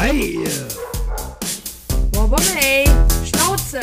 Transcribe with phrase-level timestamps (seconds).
[0.00, 0.38] Hi!
[2.12, 2.84] Wobomey,
[3.24, 3.80] Schnauze!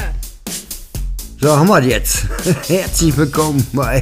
[1.41, 2.25] So, haben wir jetzt.
[2.69, 4.01] Herzlich willkommen bei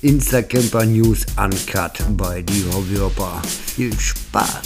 [0.00, 3.42] Instacamper News Uncut bei die Hobbyhopper.
[3.44, 4.62] Viel Spaß!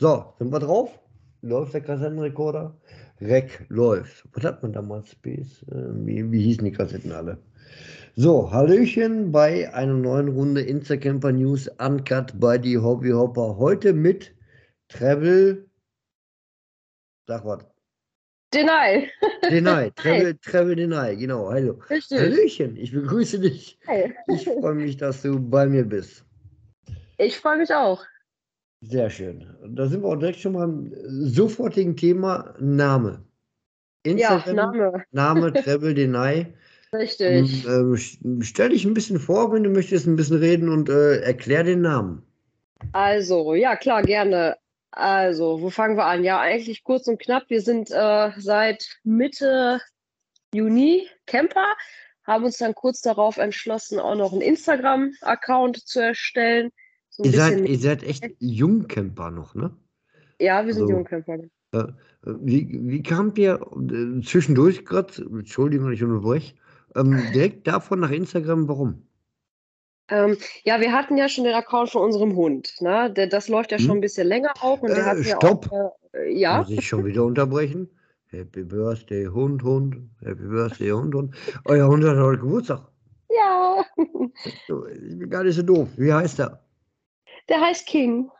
[0.00, 0.88] So, sind wir drauf?
[1.42, 2.78] Läuft der Kassettenrekorder?
[3.20, 4.26] Rec läuft.
[4.32, 5.10] Was hat man damals?
[5.10, 5.62] Space?
[5.70, 7.36] Äh, Wie, wie hießen die Kassetten alle?
[8.16, 13.56] So, Hallöchen bei einer neuen Runde Instacamper News Uncut bei die Hobbyhopper.
[13.56, 14.32] Heute mit
[14.86, 15.68] Travel.
[17.26, 17.66] Sag was.
[18.52, 19.10] Deny.
[19.50, 19.90] Deny.
[19.96, 21.16] Travel, Travel Deny.
[21.16, 21.50] Genau.
[21.50, 21.80] Hallo.
[21.90, 22.20] Richtig.
[22.20, 22.76] Hallöchen.
[22.76, 23.80] Ich begrüße dich.
[23.88, 24.14] Hi.
[24.28, 26.24] Ich freue mich, dass du bei mir bist.
[27.18, 28.04] Ich freue mich auch.
[28.80, 29.44] Sehr schön.
[29.70, 33.24] Da sind wir auch direkt schon beim sofortigen Thema Name.
[34.06, 35.04] Ja, Instagram, Name.
[35.10, 36.54] Name Travel Deny.
[36.94, 37.64] Richtig.
[37.66, 41.20] Ähm, st- stell dich ein bisschen vor, wenn du möchtest, ein bisschen reden und äh,
[41.20, 42.22] erklär den Namen.
[42.92, 44.56] Also, ja, klar, gerne.
[44.90, 46.22] Also, wo fangen wir an?
[46.22, 47.44] Ja, eigentlich kurz und knapp.
[47.48, 49.80] Wir sind äh, seit Mitte
[50.54, 51.66] Juni Camper,
[52.24, 56.70] haben uns dann kurz darauf entschlossen, auch noch einen Instagram-Account zu erstellen.
[57.10, 59.76] So Ihr seid, ihr seid echt Jungcamper noch, ne?
[60.40, 61.38] ja, wir sind also- Jungcamper.
[61.72, 61.84] Äh,
[62.40, 66.54] Wie, wie kamt ihr äh, zwischendurch gerade, Entschuldigung, ich unterbreche,
[66.96, 69.06] ähm, direkt davon nach Instagram, warum?
[70.10, 72.74] Ähm, ja, wir hatten ja schon den Account von unserem Hund.
[72.80, 73.10] Ne?
[73.12, 73.84] Der, das läuft ja Hm?
[73.84, 74.80] schon ein bisschen länger auch.
[74.82, 75.72] Und der Äh, hat ja stopp.
[75.72, 75.96] auch.
[76.12, 76.58] Äh, ja.
[76.58, 77.88] Muss ich schon wieder unterbrechen?
[78.26, 79.96] Happy Birthday, Hund, Hund.
[80.22, 81.34] Happy Birthday, Hund, Hund.
[81.64, 82.82] Euer Hund hat heute Geburtstag.
[83.30, 83.84] Ja.
[84.44, 85.88] Ich bin gar nicht so doof.
[85.96, 86.62] Wie heißt er?
[87.48, 88.30] Der heißt King.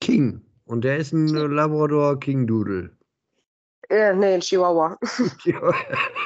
[0.00, 0.42] King.
[0.66, 2.90] Und der ist ein Labrador King Doodle.
[3.88, 4.98] Äh, nee, ein Chihuahua.
[5.44, 5.60] Ja.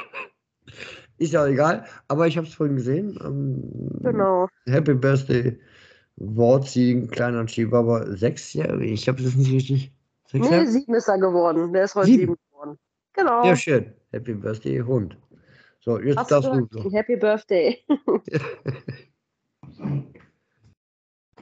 [1.17, 3.17] Ist ja egal, aber ich habe es vorhin gesehen.
[3.23, 3.63] Ähm,
[4.03, 4.47] Genau.
[4.67, 5.59] Happy Birthday,
[6.17, 8.83] Wortzi, ein kleiner Chihuahua, sechs Jahre.
[8.85, 9.91] Ich habe das nicht richtig.
[10.27, 11.73] Sechs Nee, sieben ist er geworden.
[11.73, 12.19] Der ist heute Sieben?
[12.21, 12.77] sieben geworden.
[13.13, 13.45] Genau.
[13.45, 13.93] Ja, schön.
[14.11, 15.17] Happy Birthday, Hund.
[15.79, 16.65] So, jetzt Hast darfst du.
[16.67, 17.83] King, Happy Birthday.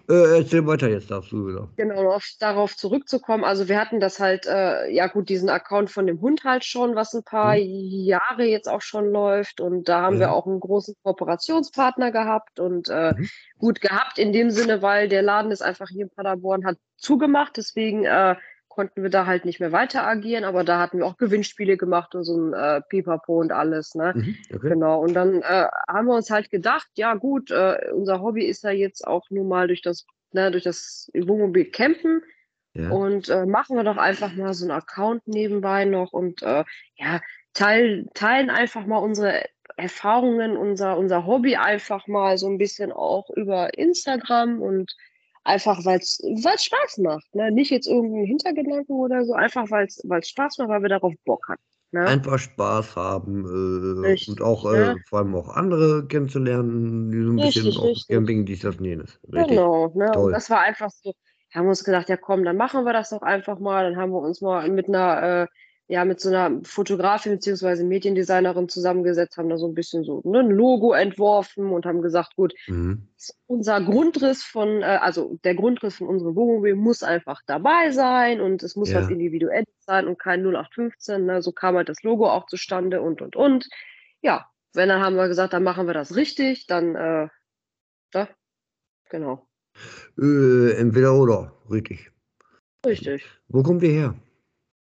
[0.07, 1.67] Äh, erzähl weiter, jetzt darfst du wieder.
[1.77, 3.43] Genau, noch darauf zurückzukommen.
[3.43, 6.95] Also wir hatten das halt, äh, ja gut, diesen Account von dem Hund halt schon,
[6.95, 9.61] was ein paar Jahre jetzt auch schon läuft.
[9.61, 10.21] Und da haben Mhm.
[10.21, 10.27] Ja.
[10.27, 13.29] wir auch einen großen Kooperationspartner gehabt und äh, Mhm.
[13.57, 17.57] gut gehabt in dem Sinne, weil der Laden ist einfach hier in Paderborn hat zugemacht.
[17.57, 18.35] Deswegen äh,
[18.75, 20.43] konnten wir da halt nicht mehr weiter agieren.
[20.43, 23.95] Aber da hatten wir auch Gewinnspiele gemacht und so ein äh, Pipapo und alles.
[23.95, 24.13] Ne?
[24.15, 24.69] Mhm, okay.
[24.69, 28.63] Genau, und dann äh, haben wir uns halt gedacht, ja gut, äh, unser Hobby ist
[28.63, 32.21] ja jetzt auch nun mal durch das, ne, durch das Wohnmobil Campen
[32.73, 32.89] Ja.
[32.89, 36.63] und äh, machen wir doch einfach mal so einen Account nebenbei noch und äh,
[36.97, 37.21] ja,
[37.53, 39.45] teil, teilen einfach mal unsere
[39.77, 44.95] Erfahrungen, unser, unser Hobby einfach mal so ein bisschen auch über Instagram und
[45.45, 46.19] einfach, weil es
[46.63, 47.33] Spaß macht.
[47.33, 47.51] Ne?
[47.51, 51.47] Nicht jetzt irgendein Hintergedanken oder so, einfach weil es Spaß macht, weil wir darauf Bock
[51.47, 51.61] hatten.
[51.91, 52.05] Ne?
[52.05, 54.97] Einfach Spaß haben äh, Richtig, und auch äh, ne?
[55.07, 58.07] vor allem auch andere kennenzulernen, die so ein bisschen Richtig, auch richtig.
[58.09, 59.19] Camping, dies, das, jenes.
[59.23, 60.11] Genau, ne?
[60.11, 60.25] Toll.
[60.25, 61.13] Und das war einfach so,
[61.53, 63.89] haben wir uns gedacht, ja komm, dann machen wir das doch einfach mal.
[63.89, 65.47] Dann haben wir uns mal mit einer, äh,
[65.87, 70.39] ja, mit so einer Fotografin beziehungsweise Mediendesignerin zusammengesetzt, haben da so ein bisschen so ne,
[70.39, 73.07] ein Logo entworfen und haben gesagt, gut, Mhm.
[73.45, 78.63] unser Grundriss von, äh, also der Grundriss von unserem Wohnmobil muss einfach dabei sein und
[78.63, 79.01] es muss Ja.
[79.01, 81.25] was Individuelles sein und kein 0815.
[81.25, 81.41] Ne?
[81.43, 83.67] So kam halt das Logo auch zustande und und und.
[84.21, 87.27] Ja, wenn dann haben wir gesagt, dann machen wir das richtig, dann, äh,
[88.11, 88.27] da,
[89.09, 89.47] genau.
[90.17, 92.11] Äh, entweder oder, richtig.
[92.85, 93.25] Richtig.
[93.49, 94.15] Wo kommt ihr her?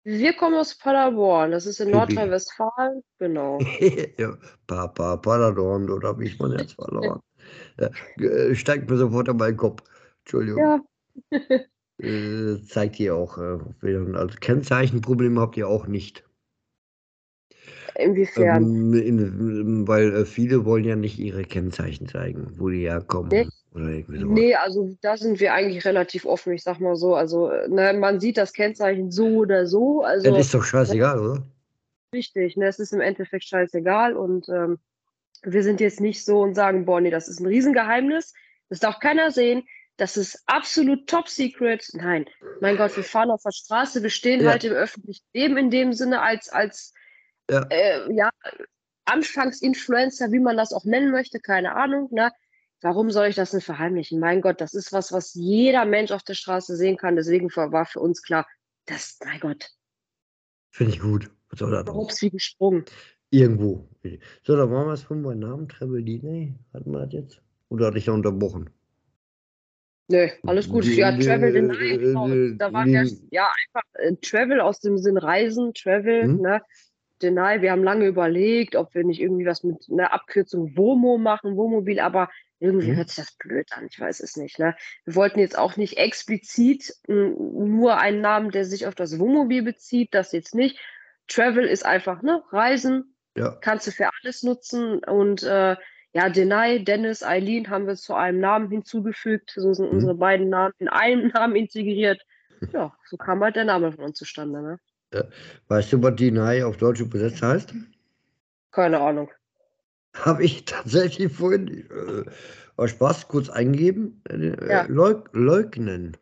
[0.04, 1.96] Wir kommen aus Paderborn, das ist in Pipi.
[1.98, 3.58] Nordrhein-Westfalen, genau.
[4.18, 4.36] ja,
[4.66, 7.20] Papa, Paladorn, dort habe ich mein Herz verloren.
[7.78, 9.82] Ja, äh, steigt mir sofort an meinen Kopf.
[10.24, 10.58] Entschuldigung.
[10.60, 10.80] Ja,
[12.02, 13.38] Äh, zeigt ihr auch.
[13.38, 13.58] Äh,
[14.14, 16.24] also Kennzeichenprobleme habt ihr auch nicht.
[17.96, 18.64] inwiefern?
[18.64, 23.28] Ähm, in, weil äh, viele wollen ja nicht ihre Kennzeichen zeigen, wo die herkommen.
[23.30, 23.48] Nee.
[23.74, 24.34] Oder irgendwie sowas.
[24.34, 27.14] Nee, also da sind wir eigentlich relativ offen, ich sag mal so.
[27.14, 30.02] Also, ne, man sieht das Kennzeichen so oder so.
[30.02, 31.42] Also Das ist doch scheißegal, oder?
[32.14, 34.78] richtig, ne, es ist im Endeffekt scheißegal und ähm,
[35.42, 38.34] wir sind jetzt nicht so und sagen, boah, nee, das ist ein Riesengeheimnis.
[38.68, 39.64] Das darf keiner sehen.
[39.96, 41.88] Das ist absolut top secret.
[41.94, 42.26] Nein,
[42.60, 44.50] mein Gott, wir fahren auf der Straße, wir stehen Ja.
[44.50, 46.92] halt im öffentlichen Leben in dem Sinne als, als
[47.50, 47.66] Ja.
[47.70, 48.30] äh, ja,
[49.04, 52.08] Anfangsinfluencer, wie man das auch nennen möchte, keine Ahnung.
[52.12, 52.30] Ne?
[52.82, 54.18] Warum soll ich das denn verheimlichen?
[54.20, 57.16] Mein Gott, das ist was, was jeder Mensch auf der Straße sehen kann.
[57.16, 58.46] Deswegen war für uns klar,
[58.86, 59.70] das, mein Gott,
[60.70, 61.30] Finde ich gut.
[61.50, 61.94] Was soll das?
[61.94, 62.84] Ups, wie gesprungen.
[63.30, 63.88] Irgendwo.
[64.42, 66.54] So, dann machen wir es von meinem Namen, Travel Diney.
[66.72, 67.42] Hatten wir das jetzt?
[67.68, 68.70] Oder hatte ich da unterbrochen?
[70.08, 70.84] Nö, alles gut.
[70.84, 72.26] Die- Ja, Travel, äh, genau.
[72.56, 76.40] Da war ja, ja einfach äh, Travel aus dem Sinn Reisen, Travel, Mhm.
[76.40, 76.62] ne?
[77.22, 81.56] Deny, wir haben lange überlegt, ob wir nicht irgendwie was mit einer Abkürzung WOMO machen,
[81.56, 82.28] Wohnmobil, aber
[82.62, 82.96] irgendwie Mhm.
[82.96, 84.58] hört sich das blöd an, ich weiß es nicht.
[84.58, 84.74] Ne?
[85.04, 87.34] Wir wollten jetzt auch nicht explizit m,
[87.78, 90.78] nur einen Namen, der sich auf das Wohnmobil bezieht, das jetzt nicht.
[91.28, 93.56] Travel ist einfach, ne, Reisen, Ja.
[93.60, 95.76] kannst du für alles nutzen und äh,
[96.14, 99.52] ja, Denai, Dennis, Eileen haben wir zu einem Namen hinzugefügt.
[99.56, 99.92] So sind Mhm.
[99.92, 102.20] unsere beiden Namen in einem Namen integriert.
[102.72, 104.60] Ja, so kam halt der Name von uns zustande.
[104.62, 104.78] Ne?
[105.68, 107.74] Weißt du, was Diney auf Deutsch übersetzt heißt?
[108.70, 109.30] Keine Ahnung.
[110.14, 111.84] Habe ich tatsächlich vorhin
[112.78, 114.20] äh, Spaß kurz eingegeben.
[114.28, 114.84] Äh, Ja.
[114.88, 116.16] leug leugnen.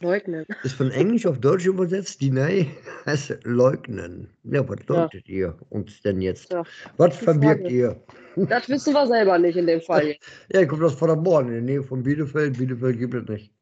[0.00, 0.46] Leugnen.
[0.64, 2.22] Ist von Englisch auf Deutsch übersetzt.
[2.22, 2.70] Deny
[3.06, 4.30] heißt leugnen.
[4.44, 4.94] Ja, was Ja.
[5.02, 6.50] leugnet ihr uns denn jetzt?
[6.52, 6.64] Ja.
[6.96, 8.02] Was verbirgt ihr?
[8.36, 10.06] Das wissen wir selber nicht in dem Fall.
[10.08, 10.26] jetzt.
[10.52, 12.56] Ja, kommt aus Paderborn, in der Nähe von Bielefeld.
[12.58, 13.52] Bielefeld gibt es nicht.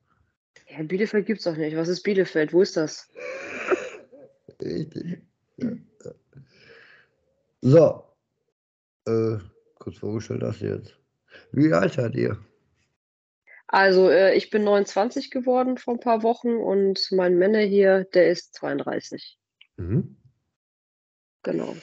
[0.69, 1.77] Ja, Bielefeld gibt's doch nicht.
[1.77, 2.53] Was ist Bielefeld?
[2.53, 3.09] Wo ist das?
[4.63, 5.19] Richtig.
[5.57, 5.71] Ja.
[6.05, 6.13] ja.
[7.63, 8.05] So.
[9.08, 9.38] Äh,
[9.78, 10.99] kurz vorgestellt hast jetzt.
[11.52, 12.38] Wie alt seid ihr?
[13.66, 18.31] Also, äh, ich bin 29 geworden vor ein paar Wochen und mein Männer hier, der
[18.31, 19.38] ist 32.
[19.76, 20.16] Mhm.
[21.43, 21.76] Genau.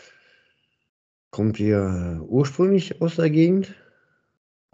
[1.31, 3.75] Kommt ihr ursprünglich aus der Gegend,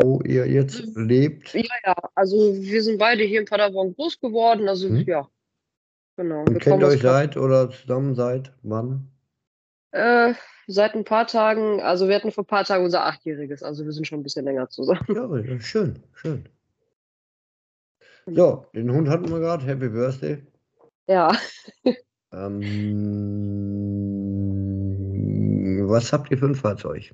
[0.01, 1.53] wo ihr jetzt lebt?
[1.53, 4.68] Ja, ja, also wir sind beide hier in Paderborn groß geworden.
[4.69, 5.03] Also, Mhm.
[5.07, 5.30] ja.
[6.18, 6.42] Genau.
[6.42, 9.11] Und Wir kennt euch seit oder zusammen seit wann?
[9.92, 10.34] Äh,
[10.68, 13.92] seit ein paar Tagen, also wir hatten vor ein paar Tagen unser Achtjähriges, also wir
[13.92, 15.06] sind schon ein bisschen länger zusammen.
[15.10, 16.46] Ja, ja, schön, schön.
[18.28, 19.66] So, den Hund hatten wir gerade.
[19.66, 20.42] Happy Birthday.
[21.08, 21.32] Ja,
[22.34, 22.62] Ähm,
[25.90, 27.14] was habt ihr für ein Fahrzeug?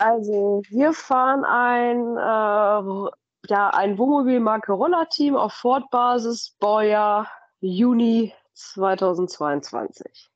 [0.00, 3.10] also wir fahren ein, äh,
[3.48, 7.26] ja, ein Wohnmobilmarke Roller-Team auf Ford-Basis, Baujahr
[7.60, 10.30] Juni 2022.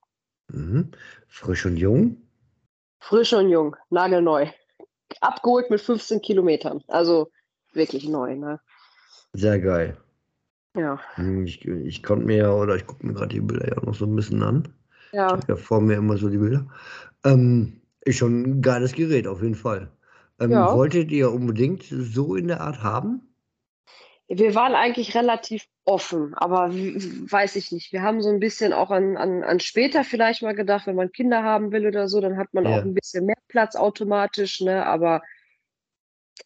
[0.53, 0.93] Mhm.
[1.29, 2.17] Frisch und jung.
[3.01, 4.47] Frisch und jung, nagelneu.
[5.21, 7.31] Abgeholt mit 15 Kilometern, also
[7.75, 8.61] wirklich neu, ne?
[9.35, 9.97] Sehr geil.
[10.75, 13.83] Ja, Hm, Ich, ich konnte mir ja, oder ich gucke mir gerade die Bilder ja
[13.85, 14.75] noch so ein bisschen an.
[15.13, 15.29] Ich ja.
[15.33, 16.67] habe ja vor mir immer so die Bilder.
[17.25, 19.91] Ähm, ist schon ein geiles Gerät, auf jeden Fall.
[20.41, 20.73] Ähm, Ja.
[20.73, 23.32] Wolltet ihr unbedingt so in der Art haben?
[24.35, 27.93] Wir waren eigentlich relativ offen, aber weiß ich nicht.
[27.93, 31.13] Wir haben so ein bisschen auch an, an, an später vielleicht mal gedacht, wenn man
[31.13, 32.71] Kinder haben will oder so, dann hat man Ja.
[32.71, 34.87] auch ein bisschen mehr Platz automatisch, ne?
[34.87, 35.21] Aber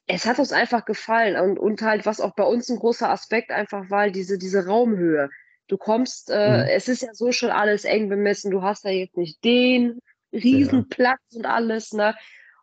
[0.08, 3.52] es hat uns einfach gefallen und, und halt, was auch bei uns ein großer Aspekt
[3.52, 5.30] einfach war, diese, diese Raumhöhe.
[5.68, 6.68] Du kommst, äh, Mhm.
[6.70, 10.00] es ist ja so schon alles eng bemessen, du hast ja jetzt nicht den
[10.32, 12.16] Riesenplatz und alles, ne?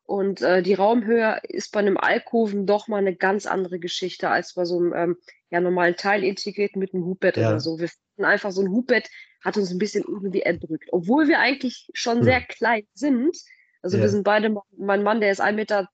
[0.06, 4.54] Und äh, die Raumhöhe ist bei einem Alkoven doch mal eine ganz andere Geschichte als
[4.54, 5.18] bei so einem ähm,
[5.50, 7.50] ja, normalen Teil integriert mit einem Hubbett Ja.
[7.50, 7.80] oder so.
[7.80, 9.10] Wir finden einfach so ein Hubbett
[9.44, 12.24] hat uns ein bisschen irgendwie erdrückt, obwohl wir eigentlich schon Hm.
[12.24, 13.38] sehr klein sind.
[13.82, 14.04] Also Ja.
[14.04, 15.88] wir sind beide, mein Mann, der ist 1,62 Meter,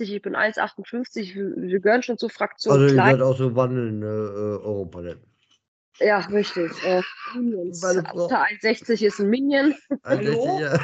[0.00, 4.06] ich bin 1,58 wir, wir gehören schon zur Fraktion Also ihr seid auch so wandelnde
[4.06, 5.24] äh, Europaletten.
[5.98, 6.70] Ja, richtig.
[6.84, 7.00] Äh,
[7.34, 7.80] Minions.
[7.82, 9.74] Meine Frau- Unter 1,60 ist ein Minion.
[10.02, 10.60] Also Hallo?
[10.60, 10.78] ja.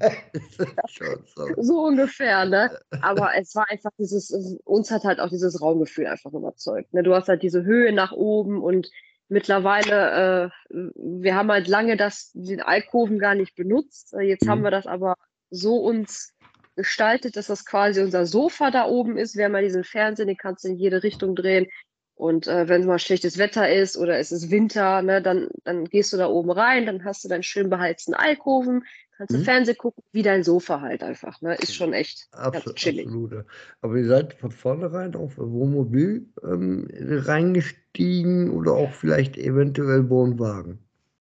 [1.34, 1.48] so.
[1.56, 2.70] So ungefähr, ne?
[3.00, 4.30] Aber es war einfach dieses,
[4.64, 6.92] uns hat halt auch dieses Raumgefühl einfach überzeugt.
[6.94, 7.02] Ne?
[7.02, 8.90] Du hast halt diese Höhe nach oben und
[9.28, 14.14] mittlerweile, äh, wir haben halt lange das, den Alkoven gar nicht benutzt.
[14.14, 14.64] Äh, Jetzt haben Mhm.
[14.64, 15.14] wir das aber
[15.50, 16.32] so uns
[16.76, 19.36] gestaltet, dass das quasi unser Sofa da oben ist.
[19.36, 21.66] Wir haben ja diesen Fernseher, den kannst du in jede Richtung drehen.
[22.14, 26.12] Und äh, wenn mal schlechtes Wetter ist oder es ist Winter, ne, dann, dann gehst
[26.12, 28.84] du da oben rein, dann hast du deinen schön beheizten Alkoven,
[29.18, 29.44] kannst du Mhm.
[29.44, 31.40] Fernsehen gucken, wie dein Sofa halt einfach.
[31.42, 31.56] Ne?
[31.56, 33.06] Ist schon echt Absolut, chillig.
[33.06, 33.44] absolut.
[33.82, 40.78] Aber ihr seid von vornherein auf Wohnmobil ähm, reingestiegen oder auch vielleicht eventuell Wohnwagen.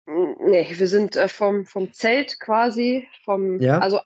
[0.07, 3.79] Mm, Nee, wir sind äh, vom, vom Zelt quasi, vom, Ja.
[3.79, 4.01] also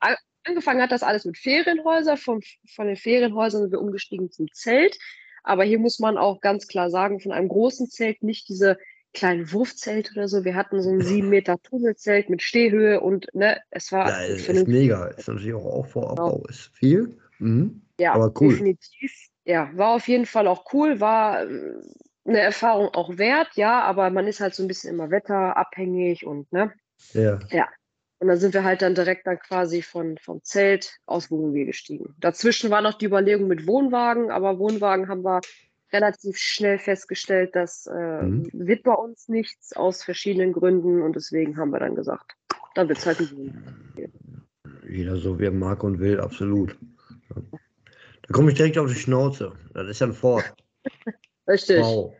[0.44, 2.40] angefangen hat das alles mit Ferienhäusern, vom,
[2.74, 4.96] von den Ferienhäusern sind wir umgestiegen zum Zelt.
[5.42, 8.78] Aber hier muss man auch ganz klar sagen, von einem großen Zelt nicht diese
[9.16, 10.44] kleinen Wurfzelt oder so.
[10.44, 14.48] Wir hatten so ein sieben Meter Tunnelzelt mit Stehhöhe und ne, es war Ja, ist,
[14.48, 15.06] ist mega.
[15.06, 17.18] Ist natürlich auch Aufbau, ist viel.
[17.38, 17.82] Mhm.
[17.98, 18.50] Ja, aber cool.
[18.50, 19.12] definitiv.
[19.44, 21.80] Ja, war auf jeden Fall auch cool, war äh,
[22.24, 26.52] eine Erfahrung auch wert, ja, aber man ist halt so ein bisschen immer wetterabhängig und
[26.52, 26.72] ne.
[27.50, 27.68] Ja.
[28.18, 32.14] Und dann sind wir halt dann direkt dann quasi von, vom Zelt aus Wohnmobil gestiegen.
[32.18, 35.40] Dazwischen war noch die Überlegung mit Wohnwagen, aber Wohnwagen haben wir
[35.92, 38.50] relativ schnell festgestellt, das äh, Mhm.
[38.52, 42.32] wird bei uns nichts aus verschiedenen Gründen und deswegen haben wir dann gesagt,
[42.74, 44.46] dann wird es halt Wohnwagen.
[44.88, 46.76] jeder so, wie er mag und will, absolut.
[47.34, 47.42] Ja.
[48.22, 49.52] Da komme ich direkt auf die Schnauze.
[49.72, 50.44] Das ist ja ein Ford.
[51.48, 51.78] Richtig.
[51.78, 52.14] Wow.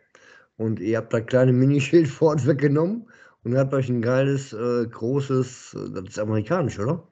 [0.57, 3.09] Und ihr habt da kleine Minischild Ford weggenommen
[3.45, 7.07] und habt euch ein geiles, äh, großes, das ist amerikanisch, oder?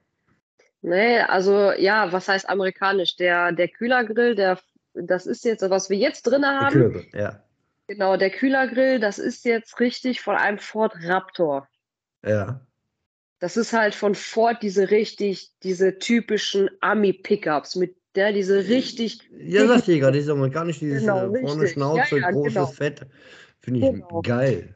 [0.82, 3.16] Nee, also ja, was heißt amerikanisch?
[3.16, 4.58] Der, der Kühlergrill, der,
[4.94, 6.72] das ist jetzt, was wir jetzt drin Der haben.
[6.72, 7.42] Kühlgrill, ja.
[7.86, 11.68] Genau, der Kühlergrill, das ist jetzt richtig von einem Ford Raptor.
[12.24, 12.60] Ja.
[13.40, 19.66] Das ist halt von Ford diese richtig, diese typischen Ami-Pickups mit der, diese richtig, Ja,
[19.66, 21.66] sagte ich gerade, dieses amerikanisch, dieses Genau, äh, vorne.
[21.68, 22.66] Schnauze, Ja, ja, großes genau.
[22.66, 23.00] Fett.
[23.60, 24.22] Finde ich Genau.
[24.22, 24.74] geil.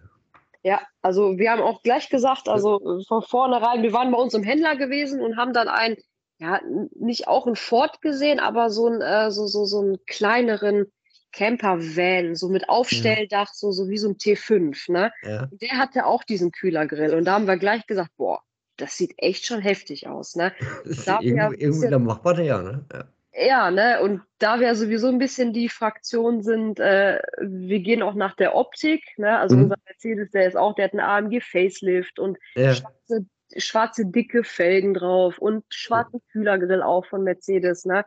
[0.65, 4.35] ja, also wir haben auch gleich gesagt, also äh, von vornherein, wir waren bei uns
[4.35, 5.97] im Händler gewesen und haben dann einen,
[6.39, 6.61] ja,
[6.95, 10.93] nicht auch einen Ford gesehen, aber so einen, äh, so, so, so einen kleineren
[11.33, 15.13] Camper-Van, so mit Aufstelldach, so, so wie so ein T5, ne?
[15.23, 15.49] Ja.
[15.51, 18.41] Der hatte auch diesen Kühlergrill und da haben wir gleich gesagt, boah,
[18.77, 20.53] das sieht echt schon heftig aus, ne?
[21.07, 22.85] Da irgendwo, ein da macht man ja, ne?
[22.93, 23.05] Ja.
[23.41, 24.01] Ja, ne?
[24.01, 28.55] Und da wir sowieso ein bisschen die Fraktion sind, äh, wir gehen auch nach der
[28.57, 29.39] Optik, ne?
[29.39, 29.65] Also Mhm.
[29.65, 32.75] unser Mercedes, der ist auch, der hat einen AMG Facelift und Ja.
[32.75, 33.27] schwarze,
[33.57, 38.05] schwarze dicke Felgen drauf und schwarzen Kühlergrill auch von Mercedes, ne?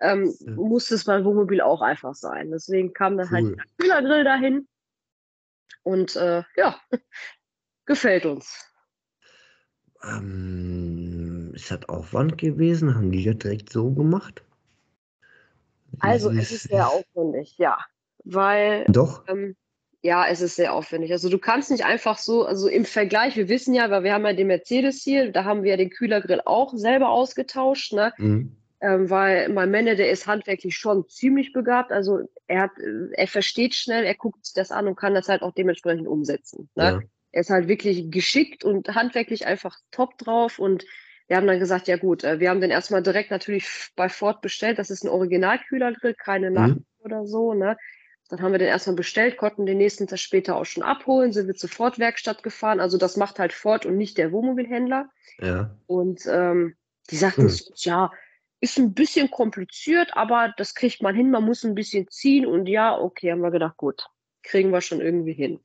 [0.00, 0.52] Ähm, Ja.
[0.52, 2.50] Muss es bei Wohnmobil auch einfach sein.
[2.50, 3.56] Deswegen kam dann halt Cool.
[3.56, 4.68] der Kühlergrill dahin.
[5.82, 6.78] Und äh, ja,
[7.86, 8.70] gefällt uns.
[10.02, 12.94] Ähm, ist das Aufwand gewesen?
[12.94, 14.44] Haben die das direkt so gemacht?
[16.00, 17.78] Also es ist sehr aufwendig, ja.
[18.24, 19.26] Weil Doch?
[19.28, 19.56] Ähm,
[20.06, 21.12] ja, es ist sehr aufwendig.
[21.12, 24.24] Also du kannst nicht einfach so, also im Vergleich, wir wissen ja, weil wir haben
[24.24, 28.12] ja den Mercedes hier, da haben wir ja den Kühlergrill auch selber ausgetauscht, ne?
[28.16, 28.56] Mhm.
[28.80, 31.92] Ähm, weil mein Männer, der ist handwerklich schon ziemlich begabt.
[31.92, 35.28] Also er hat, äh, er versteht schnell, er guckt sich das an und kann das
[35.28, 36.68] halt auch dementsprechend umsetzen.
[36.74, 36.84] Ne?
[36.84, 37.00] Ja.
[37.32, 40.58] Er ist halt wirklich geschickt und handwerklich einfach top drauf.
[40.58, 40.84] Und
[41.26, 44.40] wir haben dann gesagt, ja gut, äh, wir haben den erstmal direkt natürlich bei Ford
[44.42, 44.78] bestellt.
[44.78, 46.54] Das ist ein Originalkühlergrill, keine Mhm.
[46.54, 47.54] Nacht oder so.
[47.54, 47.76] Ne?
[48.28, 51.46] Dann haben wir den erstmal bestellt, konnten den nächsten Tag später auch schon abholen, sind
[51.46, 52.80] wir zur Ford-Werkstatt gefahren.
[52.80, 55.08] Also das macht halt Ford und nicht der Wohnmobilhändler.
[55.40, 55.76] Ja.
[55.86, 56.74] Und ähm,
[57.10, 57.48] die sagten, Hm.
[57.48, 58.10] so, ja,
[58.60, 62.46] ist ein bisschen kompliziert, aber das kriegt man hin, man muss ein bisschen ziehen.
[62.46, 64.02] Und ja, okay, haben wir gedacht, gut,
[64.42, 65.60] kriegen wir schon irgendwie hin.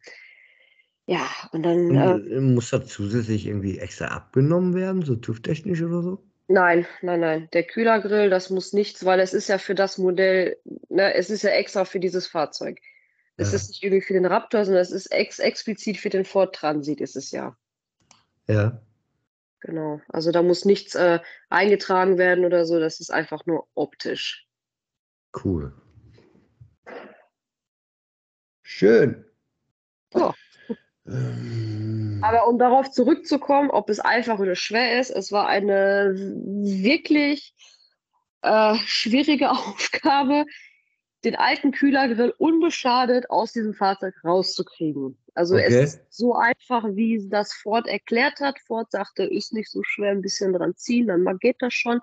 [1.07, 5.81] Ja, und dann, äh, Und, äh, muss das zusätzlich irgendwie extra abgenommen werden, so TÜV-technisch
[5.81, 6.30] oder so?
[6.51, 10.57] Nein, nein, nein, der Kühlergrill, das muss nichts, weil es ist ja für das Modell,
[10.89, 12.79] ne, es ist ja extra für dieses Fahrzeug.
[13.37, 13.55] Es Ja.
[13.55, 17.01] ist nicht irgendwie für den Raptor, sondern es ist ex explizit für den Ford Transit,
[17.01, 17.57] ist es ja.
[18.47, 18.81] Ja.
[19.61, 20.01] Genau.
[20.09, 24.47] Also da muss nichts äh, eingetragen werden oder so, das ist einfach nur optisch.
[25.43, 25.73] Cool.
[28.63, 29.25] Schön.
[30.13, 30.33] Ja.
[31.07, 31.70] Ähm,
[32.21, 37.53] Aber um darauf zurückzukommen, ob es einfach oder schwer ist, es war eine wirklich
[38.41, 40.45] äh, schwierige Aufgabe,
[41.23, 45.17] den alten Kühlergrill unbeschadet aus diesem Fahrzeug rauszukriegen.
[45.35, 45.65] Also Okay.
[45.67, 48.59] es ist so einfach, wie das Ford erklärt hat.
[48.59, 51.99] Ford sagte, ist nicht so schwer, ein bisschen dran ziehen, dann geht das schon.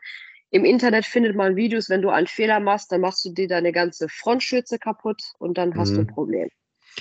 [0.50, 3.72] Im Internet findet man Videos, wenn du einen Fehler machst, dann machst du dir deine
[3.72, 6.14] ganze Frontschürze kaputt und dann hast du ein Mhm.
[6.14, 6.48] Problem.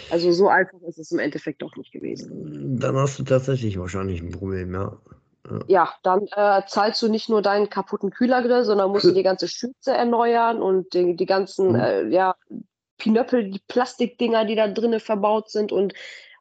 [0.09, 2.79] Also so einfach ist es im Endeffekt doch nicht gewesen.
[2.79, 4.97] Dann hast du tatsächlich wahrscheinlich ein Problem, ja.
[5.67, 9.47] Ja, dann äh, zahlst du nicht nur deinen kaputten Kühlergrill, sondern musst du die ganze
[9.47, 11.75] Schürze erneuern und die, die ganzen Mhm.
[11.75, 12.35] äh, ja,
[12.97, 15.71] Pinöppel, die Plastikdinger, die da drinnen verbaut sind.
[15.71, 15.93] Und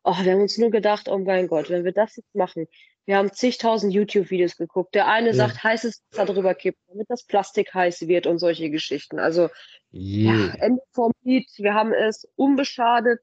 [0.04, 2.66] oh, wir haben uns nur gedacht, oh mein Gott, wenn wir das jetzt machen.
[3.06, 4.94] Wir haben zigtausend YouTube-Videos geguckt.
[4.94, 5.34] Der eine Ja.
[5.34, 9.18] sagt, heißes Wasser drüber kippen, damit das Plastik heiß wird und solche Geschichten.
[9.18, 9.48] Also
[9.90, 10.24] Je.
[10.26, 11.48] ja, Ende vom Lied.
[11.56, 13.20] Wir haben es unbeschadet,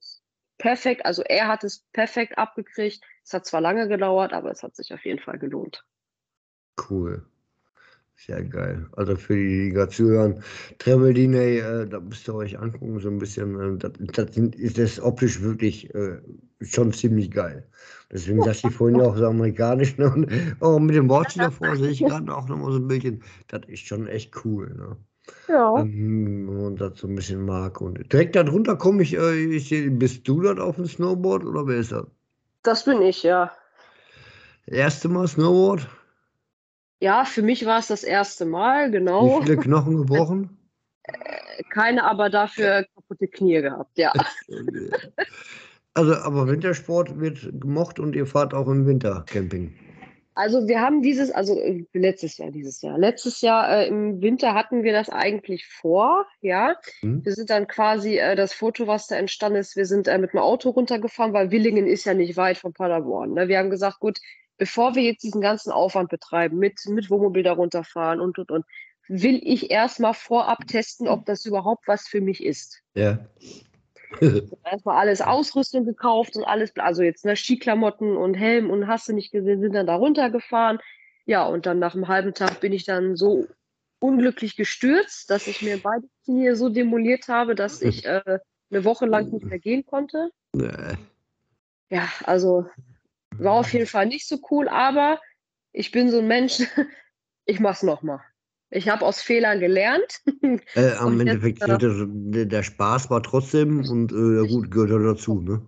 [0.57, 1.05] perfekt.
[1.05, 3.03] Also er hat es perfekt abgekriegt.
[3.25, 5.83] Es hat zwar lange gedauert, aber es hat sich auf jeden Fall gelohnt.
[6.89, 7.25] Cool.
[8.15, 8.87] Sehr geil.
[8.93, 10.43] Also für die, die gerade zuhören,
[10.77, 13.59] Travel Diney, äh, da müsst ihr euch angucken, so ein bisschen.
[13.59, 16.19] Äh, das, das ist das optisch wirklich äh,
[16.61, 17.67] schon ziemlich geil.
[18.11, 19.97] Deswegen sagte ich vorhin ja auch so amerikanisch.
[19.97, 20.09] Ne?
[20.13, 20.27] Und
[20.61, 23.23] auch mit dem Wortspiel davor sehe ich gerade auch nochmal so ein bisschen.
[23.49, 24.73] Das ist schon echt cool.
[24.73, 24.95] Ne?
[25.49, 25.79] Ja.
[25.79, 27.81] Ähm, man das so ein bisschen mag.
[27.81, 31.67] Und direkt darunter komme ich, äh, ich seh- bist du dort auf dem Snowboard oder
[31.67, 32.05] wer ist das?
[32.61, 33.51] Das bin ich, ja.
[34.67, 35.89] Erste Mal Snowboard?
[37.03, 39.41] Ja, für mich war es das erste Mal, Wie genau.
[39.41, 40.57] viele Knochen gebrochen?
[41.69, 44.13] Keine, aber dafür kaputte Knie gehabt, ja.
[45.95, 49.75] Also, aber Wintersport wird gemocht und ihr fahrt auch im Winter Camping.
[50.35, 52.97] Also wir haben dieses, also äh, letztes Jahr, dieses Jahr.
[52.97, 56.77] Letztes Jahr äh, im Winter hatten wir das eigentlich vor, ja.
[57.01, 57.23] Hm?
[57.23, 60.31] Wir sind dann quasi, äh, das Foto, was da entstanden ist, wir sind äh, mit
[60.31, 63.33] dem Auto runtergefahren, weil Willingen ist ja nicht weit von Paderborn.
[63.33, 63.49] Ne?
[63.49, 64.19] Wir haben gesagt, gut,
[64.63, 68.65] bevor wir jetzt diesen ganzen Aufwand betreiben, mit, mit Wohnmobil da runterfahren und, und, und,
[69.09, 72.81] will ich erstmal vorab testen, ob das überhaupt was für mich ist.
[72.95, 73.19] Ja.
[74.63, 79.11] erstmal alles Ausrüstung gekauft und alles, also jetzt ne, Skiklamotten und Helm und hast du
[79.13, 80.79] nicht gesehen, sind dann da runtergefahren.
[81.25, 83.45] Ja, und dann nach einem halben Tag bin ich dann so
[83.99, 88.39] unglücklich gestürzt, dass ich mir beide Knie so demoliert habe, dass ich äh,
[88.71, 90.29] eine Woche lang nicht mehr gehen konnte.
[90.53, 90.95] Nee.
[91.89, 92.65] Ja, also
[93.39, 95.19] war auf jeden Fall nicht so cool, aber
[95.71, 96.59] ich bin so ein Mensch,
[97.45, 98.21] ich mach's nochmal.
[98.69, 100.21] Ich habe aus Fehlern gelernt.
[100.75, 105.41] Äh, am Endeffekt, äh, der, der, Spaß war trotzdem und äh, gut, gehört ja dazu,
[105.41, 105.67] ne?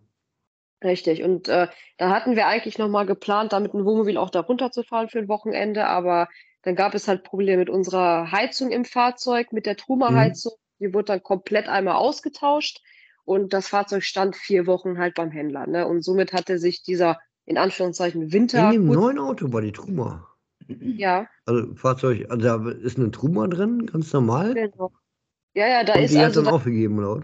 [0.84, 1.24] Richtig.
[1.24, 1.68] Und äh,
[1.98, 5.28] da hatten wir eigentlich nochmal geplant, da mit dem Wohnmobil auch da runterzufahren für ein
[5.28, 6.28] Wochenende, aber
[6.62, 10.54] dann gab es halt Probleme mit unserer Heizung im Fahrzeug, mit der Truma-Heizung.
[10.80, 12.82] Die wurde dann komplett einmal ausgetauscht
[13.24, 15.68] und das Fahrzeug stand vier Wochen halt beim Händler.
[15.68, 15.88] Ne?
[15.88, 18.68] Und somit hatte sich dieser, in Anführungszeichen, Winter.
[18.72, 20.28] In dem neuen Auto war die Truma.
[20.68, 24.54] ja, Also Fahrzeug, also da ist eine Truma drin, ganz normal.
[24.54, 24.92] genau.
[25.54, 26.42] Ja, ja, da und ist die hat also.
[26.42, 27.24] dann Da, aufgegeben, was?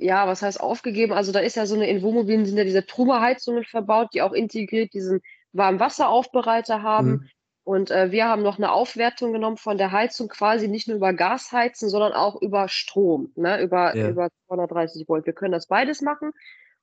[0.00, 1.12] ja, was heißt aufgegeben?
[1.12, 4.32] Also da ist ja so eine, in Wohnmobilen sind ja diese Truma-Heizungen verbaut, die auch
[4.32, 5.20] integriert diesen
[5.52, 7.10] Warmwasseraufbereiter haben.
[7.10, 7.28] Mhm.
[7.66, 11.12] Und äh, wir haben noch eine Aufwertung genommen von der Heizung, quasi nicht nur über
[11.14, 13.62] Gas heizen, sondern auch über Strom, ne?
[13.62, 14.10] über, Ja.
[14.10, 15.24] über 230 Volt.
[15.26, 16.32] Wir können das beides machen.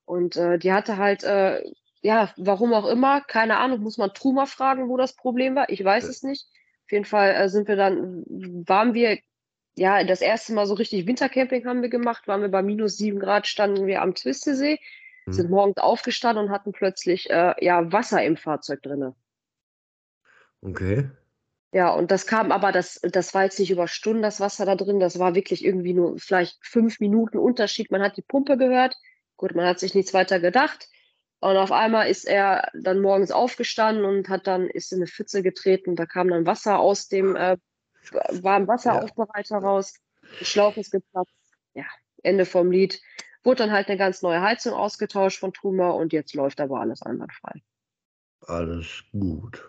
[0.06, 1.62] Und äh, die hatte halt, äh,
[2.02, 5.70] ja, warum auch immer, keine Ahnung, muss man Truma fragen, wo das Problem war.
[5.70, 6.48] Ich weiß es nicht.
[6.86, 9.20] Auf jeden Fall äh, sind wir dann, waren wir,
[9.76, 13.20] ja, das erste Mal so richtig Wintercamping haben wir gemacht, waren wir bei minus sieben
[13.20, 14.80] Grad, standen wir am Twistesee,
[15.26, 15.34] Mhm.
[15.34, 19.16] sind morgens aufgestanden und hatten plötzlich äh, ja, Wasser im Fahrzeug drinne.
[20.62, 21.10] Okay.
[21.74, 24.76] Ja, und das kam aber, das, das war jetzt nicht über Stunden das Wasser da
[24.76, 27.92] drin, das war wirklich irgendwie nur vielleicht fünf Minuten Unterschied.
[27.92, 28.98] Man hat die Pumpe gehört,
[29.38, 30.90] gut, man hat sich nichts weiter gedacht.
[31.42, 35.42] Und auf einmal ist er dann morgens aufgestanden und hat dann, ist in eine Pfütze
[35.42, 35.96] getreten.
[35.96, 37.58] Da kam dann Wasser aus dem äh,
[38.30, 39.96] warmen Wasseraufbereiter raus.
[40.40, 41.34] Der Schlauch ist geplatzt.
[41.74, 41.86] Ja,
[42.22, 43.02] Ende vom Lied.
[43.44, 47.02] Wurde dann halt eine ganz neue Heizung ausgetauscht von Truma und jetzt läuft aber alles
[47.02, 47.62] einwandfrei.
[48.46, 49.68] Alles gut.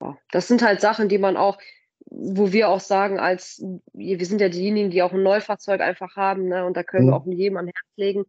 [0.00, 1.58] Ja, das sind halt Sachen, die man auch,
[2.06, 6.48] wo wir auch sagen, als wir sind ja diejenigen, die auch ein Neufahrzeug einfach haben,
[6.48, 7.20] ne, und da können wir Mhm.
[7.20, 8.24] auch jedem an Herz legen.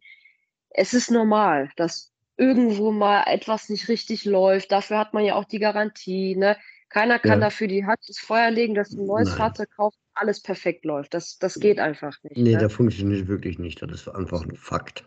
[0.68, 4.72] Es ist normal, dass irgendwo mal etwas nicht richtig läuft.
[4.72, 6.56] Dafür hat man ja auch die Garantie, ne?
[6.88, 7.46] Keiner kann Ja.
[7.46, 9.36] dafür die Hand ins Feuer legen, dass du ein neues Nein.
[9.36, 11.14] Fahrzeug kaufst, alles perfekt läuft.
[11.14, 12.36] Das, das geht einfach nicht.
[12.36, 12.58] Nee, ne?
[12.58, 13.80] der funktioniert wirklich nicht.
[13.82, 15.04] Das ist einfach ein Fakt.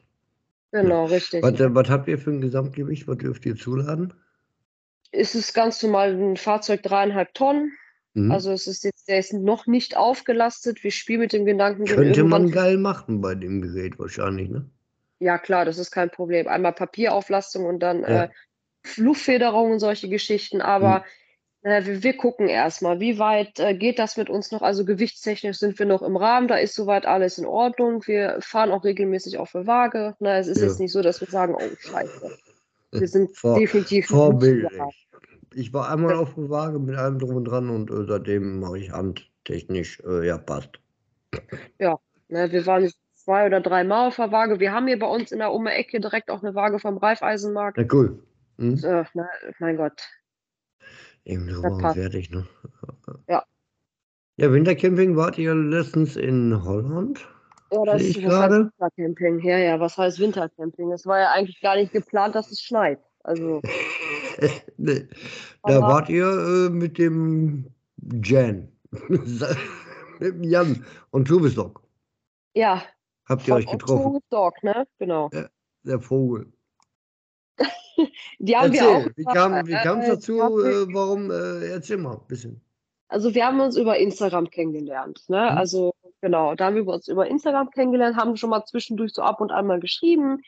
[0.72, 1.43] Genau, richtig.
[1.43, 3.08] Was, äh, was habt ihr für ein Gesamtgewicht?
[3.08, 4.13] Was dürft ihr zuladen?
[5.12, 7.74] Es ist ganz normal ein Fahrzeug dreieinhalb Tonnen.
[8.13, 8.32] Mhm.
[8.32, 10.84] Also es ist jetzt, der ist noch nicht aufgelastet.
[10.84, 14.69] Wir spielen mit dem Gedanken, Könnte man geil machen bei dem Gerät wahrscheinlich, ne?
[15.23, 16.49] Ja, klar, das ist kein Problem.
[16.49, 18.23] Einmal Papierauflastung und dann Ja.
[18.25, 18.29] äh,
[18.97, 20.59] Luftfederung und solche Geschichten.
[20.62, 21.05] Aber
[21.62, 24.62] äh, wir, wir gucken erstmal, wie weit äh, geht das mit uns noch?
[24.62, 28.05] Also gewichtstechnisch sind wir noch im Rahmen, da ist soweit alles in Ordnung.
[28.05, 30.15] Wir fahren auch regelmäßig auf der Waage.
[30.19, 30.67] Ne, es ist Ja.
[30.67, 32.38] jetzt nicht so, dass wir sagen, oh Scheiße.
[32.91, 34.71] Wir sind Vor- definitiv Vorbildlich.
[35.55, 38.77] Ich war einmal auf der Waage mit allem drum und dran und äh, seitdem mache
[38.79, 40.71] ich handtechnisch, äh, ja, passt.
[41.79, 42.91] Ne, wir waren
[43.23, 44.59] zwei oder drei Mal auf der Waage.
[44.59, 47.77] Wir haben hier bei uns in der Umme-Ecke direkt auch eine Waage vom Reifeisenmarkt.
[47.77, 48.23] Na cool.
[48.57, 48.79] Mhm.
[48.83, 49.27] Äh, na,
[49.59, 50.01] mein Gott.
[51.25, 52.45] Eben drüber und fertig, ne?
[53.29, 53.43] Ja.
[54.38, 57.27] Ja, Wintercamping wart ihr letztens in Holland?
[57.71, 58.71] Ja, das heißt gerade.
[58.79, 59.39] Wintercamping.
[59.39, 60.91] Ja, ja, was heißt Wintercamping?
[60.91, 62.99] Es war ja eigentlich gar nicht geplant, dass es schneit.
[63.23, 63.62] Also,
[64.77, 65.07] Nee.
[65.63, 68.69] Da wart ihr äh, mit dem Jan.
[69.07, 69.41] mit
[70.19, 71.81] dem Jan und Tubestock.
[72.53, 72.83] ja,
[73.25, 74.19] Habt ihr von euch getroffen?
[74.29, 74.86] Dog, ne?
[74.99, 75.29] Genau.
[75.83, 76.53] Der Vogel.
[78.39, 79.05] Die haben wir auch.
[79.05, 80.59] Erzähl, wie kam wie äh, dazu?
[80.59, 81.31] Äh, warum?
[81.31, 82.62] Äh, erzähl mal ein bisschen.
[83.07, 85.49] Also wir haben uns über Instagram kennengelernt, ne?
[85.51, 85.57] Mhm.
[85.57, 89.39] Also genau, da haben wir uns über Instagram kennengelernt, haben schon mal zwischendurch so ab
[89.39, 90.41] und an mal geschrieben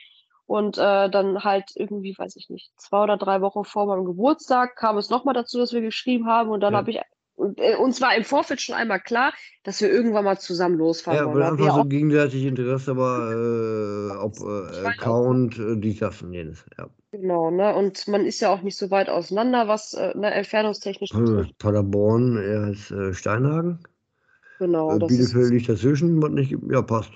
[0.47, 4.75] und äh, dann halt irgendwie, weiß ich nicht, zwei oder drei Wochen vor meinem Geburtstag
[4.75, 6.79] kam es nochmal dazu, dass wir geschrieben haben und dann Ja.
[6.79, 6.99] habe ich
[7.36, 11.19] und, äh, uns war im Vorfeld schon einmal klar, dass wir irgendwann mal zusammen losfahren
[11.19, 11.43] Ja, wollen.
[11.43, 16.65] einfach so gegenseitig Interesse war, äh, ob äh, Account, äh, dies, das und jenes.
[16.78, 16.88] Ja.
[17.12, 17.76] genau, ne?
[17.76, 21.45] Und man ist ja auch nicht so weit auseinander, was äh, ne, entfernungstechnisch Äh.
[21.58, 23.80] Paderborn, er ist Steinhagen.
[24.60, 26.56] Genau, das ist Bielefeld liegt dazwischen, was nicht.
[26.69, 27.12] Ja, passt.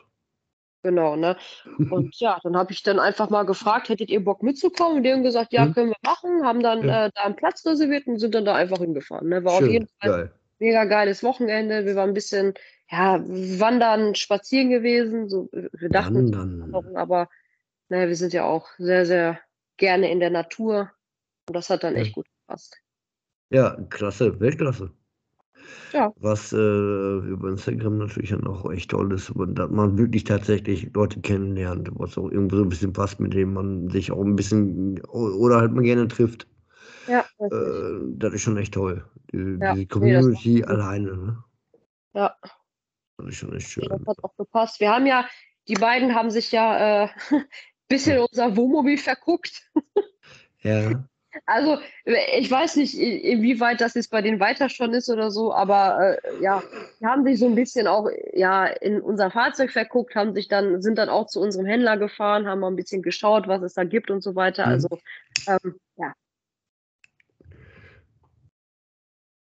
[0.81, 1.35] Genau, ne?
[1.91, 4.97] Und ja, dann habe ich dann einfach mal gefragt, hättet ihr Bock mitzukommen?
[4.97, 5.73] Und die haben gesagt, ja, Mhm.
[5.73, 7.05] können wir machen, haben dann Ja.
[7.07, 9.27] äh, da einen Platz reserviert und sind dann da einfach hingefahren.
[9.29, 9.43] Ne?
[9.43, 10.33] War auf Schön, jeden Fall geil.
[10.59, 11.85] mega geiles Wochenende.
[11.85, 12.53] Wir waren ein bisschen,
[12.89, 15.29] ja, wandern, spazieren gewesen.
[15.29, 16.95] So, wir dachten, Wandern.
[16.95, 17.27] Aber
[17.89, 19.39] naja, wir sind ja auch sehr, sehr
[19.77, 20.91] gerne in der Natur.
[21.47, 22.01] Und das hat dann Ja.
[22.01, 22.77] echt gut passt.
[23.49, 24.91] Ja, klasse, Weltklasse.
[25.93, 26.13] Ja.
[26.17, 31.19] Was äh, über Instagram natürlich dann auch echt toll ist, dass man wirklich tatsächlich Leute
[31.21, 34.99] kennenlernt, was auch irgendwo so ein bisschen passt, mit denen man sich auch ein bisschen
[35.07, 36.47] oder halt mal gerne trifft.
[37.07, 37.49] Ja, Äh,
[38.17, 39.03] das ist schon echt toll.
[39.33, 40.65] Die, Ja, diese nee, Community Sinn.
[40.65, 41.43] alleine, ne?
[42.13, 42.35] Ja.
[43.17, 43.89] Das ist schon echt Nee, schön.
[43.89, 44.79] das hat auch gepasst.
[44.79, 45.25] Wir haben ja,
[45.67, 47.07] die beiden haben sich ja äh,
[47.89, 49.71] bisschen in unser Wohnmobil verguckt.
[50.61, 51.03] Ja.
[51.45, 56.17] Also, ich weiß nicht, inwieweit das jetzt bei denen weiter schon ist oder so, aber
[56.23, 56.63] äh, ja,
[56.99, 60.81] die haben sich so ein bisschen auch ja in unser Fahrzeug verguckt, haben sich dann,
[60.81, 63.83] sind dann auch zu unserem Händler gefahren, haben mal ein bisschen geschaut, was es da
[63.83, 64.65] gibt und so weiter.
[64.65, 64.71] Mhm.
[64.71, 64.87] Also,
[65.47, 66.13] ähm, ja,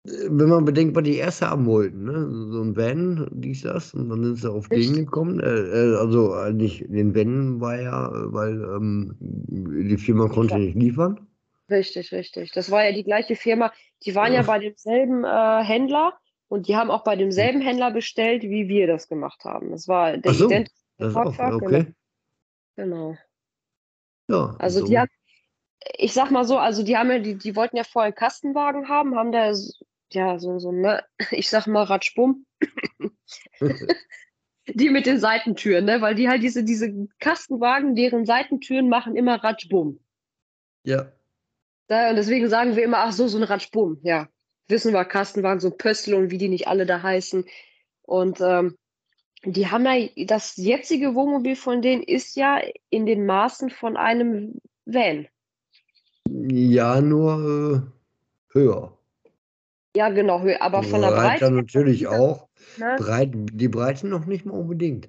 [0.05, 2.27] Wenn man bedenkt, was die erste haben wollten, ne?
[2.51, 4.97] So ein Van, dies, das, und dann sind sie auf den Richtig.
[4.97, 5.41] gekommen.
[5.41, 10.59] Äh, äh, also äh, nicht den Van war ja, äh, weil ähm, die Firma konnte
[10.59, 11.21] nicht liefern.
[11.71, 12.53] Richtig, richtig.
[12.53, 13.73] Das war ja die gleiche Firma.
[14.05, 18.43] Die waren ja bei demselben äh, Händler und die haben auch bei demselben Händler bestellt,
[18.43, 19.71] wie wir das gemacht haben.
[19.71, 21.95] Das war der Ach so, identische okay.
[22.77, 23.17] Genau.
[24.29, 24.87] Ja, Also so.
[24.87, 25.11] die haben,
[25.97, 28.89] ich sag mal so, also die haben ja, die, die wollten ja vorher einen Kastenwagen
[28.89, 29.53] haben, haben da
[30.13, 32.47] ja so, so ne, ich sag mal Ratschbumm,
[34.67, 39.43] die mit den Seitentüren, ne, weil die halt diese, diese Kastenwagen, deren Seitentüren machen immer
[39.43, 40.01] Ratschbumm.
[40.85, 41.13] ja.
[41.91, 44.29] Ne, und deswegen sagen wir immer, ach so, so ein Ratschbumm, ja.
[44.69, 47.45] Wissen wir, Kastenwagen, so Pöstel und wie die nicht alle da heißen.
[48.03, 48.77] Und ähm,
[49.45, 54.61] die haben ja, das jetzige Wohnmobil von denen ist ja in den Maßen von einem
[54.85, 55.27] Van.
[56.29, 57.91] Ja, nur
[58.53, 58.97] äh, höher.
[59.97, 61.23] Ja, genau, hö- aber von der Breite.
[61.23, 62.49] Breiter natürlich auch.
[62.77, 62.95] Ne?
[62.99, 65.09] Breit, die Breite noch nicht mal unbedingt.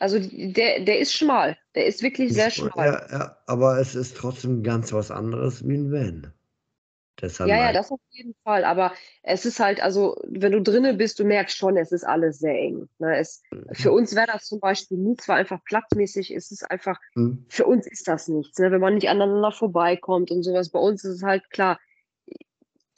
[0.00, 1.56] Also der, der ist schmal.
[1.74, 2.86] Der ist wirklich sehr schmal.
[2.86, 6.32] Ja, ja, aber es ist trotzdem ganz was anderes wie ein Van.
[7.20, 8.64] Deshalb Ja, ja, das auf jeden Fall.
[8.64, 12.38] Aber es ist halt, also wenn du drinne bist, du merkst schon, es ist alles
[12.38, 12.88] sehr eng.
[12.98, 13.16] Ne?
[13.16, 17.44] Es, für uns wäre das zum Beispiel nie, zwar einfach platzmäßig, es ist einfach, Hm.
[17.48, 18.70] für uns ist das nichts, ne?
[18.70, 20.70] wenn man nicht aneinander vorbeikommt und sowas.
[20.70, 21.78] Bei uns ist es halt klar,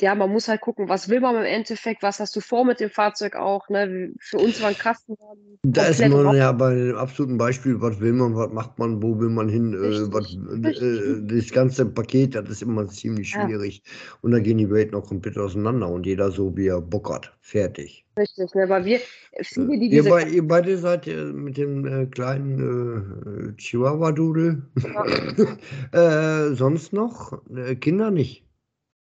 [0.00, 2.80] ja, man muss halt gucken, was will man im Endeffekt, was hast du vor mit
[2.80, 3.68] dem Fahrzeug auch.
[3.68, 4.12] Ne?
[4.18, 8.12] Für uns war ein Kastenwagen Da ist man ja bei dem absoluten Beispiel, was will
[8.12, 12.48] man, was macht man, wo will man hin, äh, was, äh, das ganze Paket, das
[12.48, 13.46] ist immer ziemlich Ja.
[13.46, 13.82] schwierig.
[14.20, 17.32] Und da gehen die Welten auch komplett auseinander und jeder so, wie er Bock hat.
[17.40, 18.04] Fertig.
[18.18, 18.68] Richtig, ne?
[18.68, 19.00] weil wir,
[19.42, 24.62] viele, die Ihr, diese bei, ihr beide seid äh, mit dem äh, kleinen äh, Chihuahua-Dudel.
[25.92, 27.42] äh, sonst noch?
[27.54, 28.44] Äh, Kinder nicht.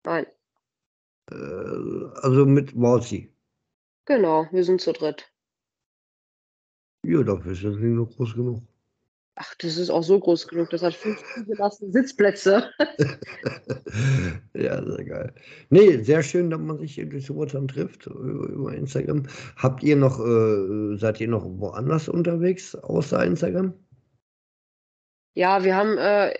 [0.04, 0.26] Nein,
[1.30, 3.32] also mit Walsi.
[4.04, 5.30] genau, wir sind zu dritt.
[7.04, 8.62] Ja, dafür ist das nicht noch groß genug.
[9.38, 10.70] Ach, das ist auch so groß genug.
[10.70, 12.70] Das hat fünf zugelassene Sitzplätze.
[14.54, 15.34] ja, sehr geil.
[15.68, 19.24] Nee, sehr schön, dass man sich durch dann trifft über, über Instagram.
[19.56, 23.74] Habt ihr noch, äh, seid ihr noch woanders unterwegs außer Instagram?
[25.34, 26.32] Ja, wir haben, äh,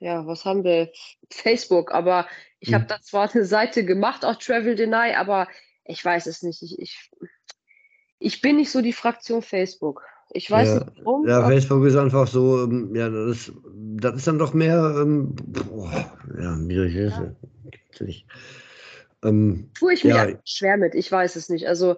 [0.00, 0.90] ja, was haben wir?
[1.30, 2.26] Facebook, aber
[2.58, 2.74] ich Hm.
[2.74, 5.46] habe da zwar eine Seite gemacht, auch Travel Deny, aber
[5.84, 6.62] ich weiß es nicht.
[6.62, 7.10] Ich, ich,
[8.18, 10.02] ich bin nicht so die Fraktion Facebook.
[10.32, 11.28] Ich weiß Ja, nicht warum.
[11.28, 15.34] Ja, Facebook ist einfach so, ähm, ja, das ist, das ist dann doch mehr, ähm,
[15.34, 17.18] boah, ja, ich das?
[17.18, 18.06] Ja.
[18.06, 18.26] Nicht.
[19.22, 20.22] Ähm, tue ich ja.
[20.22, 20.94] einfach schwer mit.
[20.94, 21.68] Ich weiß es nicht.
[21.68, 21.96] Also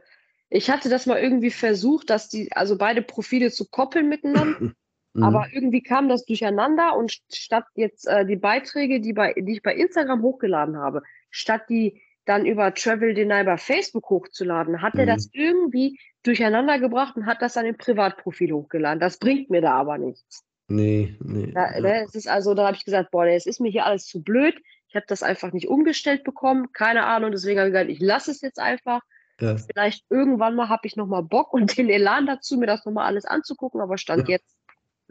[0.49, 4.73] ich hatte das mal irgendwie versucht, dass die, also beide Profile zu koppeln miteinander,
[5.14, 5.22] mhm.
[5.22, 9.62] aber irgendwie kam das durcheinander und statt jetzt äh, die Beiträge, die, bei, die ich
[9.62, 15.05] bei Instagram hochgeladen habe, statt die dann über Travel Deny bei Facebook hochzuladen, hat er
[15.05, 15.09] Mhm.
[15.09, 19.01] das irgendwie durcheinander gebracht und hat das an den Privatprofil hochgeladen.
[19.01, 20.44] Das bringt mir da aber nichts.
[20.68, 21.51] nee, nee.
[21.53, 21.81] Da, ja.
[21.81, 24.22] ne, es ist also, da habe ich gesagt, boah, es ist mir hier alles zu
[24.22, 24.55] blöd.
[24.88, 27.33] Ich habe das einfach nicht umgestellt bekommen, keine Ahnung.
[27.33, 29.01] Deswegen habe ich gesagt, ich lasse es jetzt einfach.
[29.40, 29.57] Ja.
[29.57, 32.92] Vielleicht irgendwann mal habe ich noch mal Bock und den Elan dazu, mir das noch
[32.92, 33.81] mal alles anzugucken.
[33.81, 34.35] Aber Stand Ja.
[34.37, 34.57] jetzt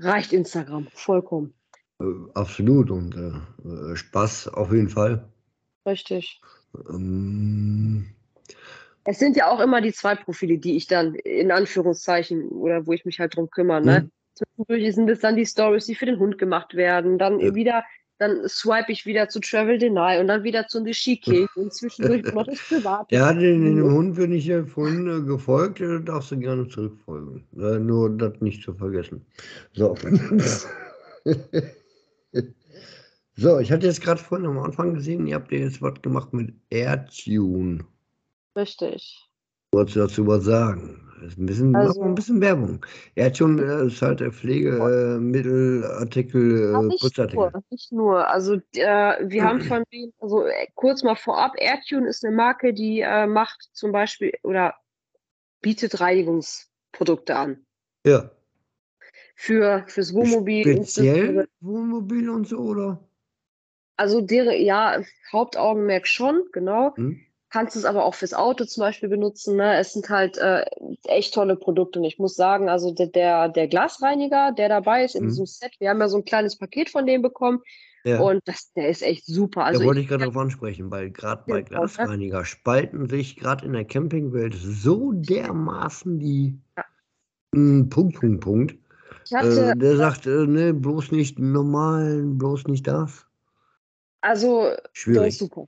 [0.02, 1.54] reicht Instagram vollkommen.
[2.00, 5.28] Äh, absolut und äh, äh, Spaß auf jeden Fall.
[5.86, 6.42] Richtig.
[6.90, 8.06] Ähm,
[9.04, 12.94] Es sind ja auch immer die zwei Profile, die ich dann in Anführungszeichen oder wo
[12.94, 13.82] ich mich halt drum kümmere.
[13.82, 14.00] Ne?
[14.02, 14.12] Mhm.
[14.34, 17.18] Zwischendurch sind es dann die Stories, die für den Hund gemacht werden.
[17.18, 17.54] Dann Ja.
[17.56, 17.84] wieder,
[18.22, 22.46] dann swipe ich wieder zu Travel Deny und dann wieder zu King und zwischendurch noch
[22.46, 23.16] das Private.
[23.16, 27.44] Ja, den, den Hund bin ich ja vorhin äh, gefolgt, äh, darfst du gerne zurückfolgen.
[27.58, 29.26] Äh, nur das nicht zu vergessen.
[29.74, 29.96] So.
[33.36, 36.32] so, ich hatte jetzt gerade vorhin am Anfang gesehen, ihr habt ja jetzt was gemacht
[36.32, 37.84] mit Airtune.
[38.56, 39.28] Richtig.
[39.72, 41.11] Wolltest du dazu was sagen?
[41.22, 42.86] Ist ein bisschen, Also- ein bisschen Werbung.
[43.16, 47.52] Er hat schon, äh, ist halt äh, Pflegemittelartikel, Ja, äh, nicht Putzartikel.
[47.52, 48.28] nur, nicht nur.
[48.28, 52.74] Also äh, wir haben von denen, also äh, kurz mal vorab, Airtune ist eine Marke,
[52.74, 54.76] die äh, macht zum Beispiel oder
[55.62, 57.66] bietet Reinigungsprodukte an.
[58.06, 58.32] Ja.
[59.36, 60.64] Für, fürs Wohnmobil.
[60.64, 63.04] Speziell Wohnmobil und so, oder?
[63.98, 66.96] Also deren, ja, Hauptaugenmerk schon, genau.
[66.96, 67.22] Hm?
[67.52, 69.58] Kannst es aber auch fürs Auto zum Beispiel benutzen.
[69.58, 69.76] Ne?
[69.78, 70.66] Es sind halt äh,
[71.06, 72.00] echt tolle Produkte.
[72.00, 75.30] Und ich muss sagen, also der, der, der Glasreiniger, der dabei ist in Mhm.
[75.30, 77.60] diesem Set, wir haben ja so ein kleines Paket von dem bekommen.
[78.04, 78.20] Ja.
[78.22, 79.66] Und das, der ist echt super.
[79.66, 81.88] Also da wollte ich- ich gerade darauf ansprechen, weil gerade bei Genau, ne?
[81.88, 86.86] Glasreiniger spalten sich gerade in der Campingwelt so dermaßen die Ja.
[87.54, 88.76] Mm, Punkt, Punkt, Punkt.
[89.26, 93.26] ich hatte, Äh, der sagt, äh, ne, bloß nicht normal, bloß nicht das.
[94.22, 95.38] also der ist Schwierig.
[95.38, 95.68] super.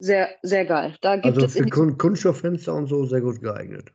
[0.00, 0.96] Sehr, sehr geil.
[1.02, 3.92] Da gibt Also es für Kun Kunststofffenster und so sehr gut geeignet.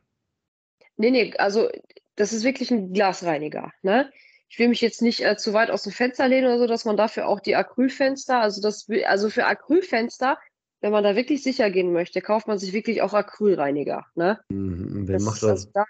[0.96, 1.68] Nee, nee, also
[2.14, 4.10] das ist wirklich ein Glasreiniger, ne?
[4.48, 6.84] Ich will mich jetzt nicht äh, zu weit aus dem Fenster lehnen oder so, dass
[6.84, 10.38] man dafür auch die Acrylfenster, also das, also für Acrylfenster,
[10.80, 14.38] wenn man da wirklich sicher gehen möchte, kauft man sich wirklich auch Acrylreiniger, ne?
[14.48, 15.08] Mhm.
[15.08, 15.50] Wer Das macht ist das?
[15.50, 15.84] also da,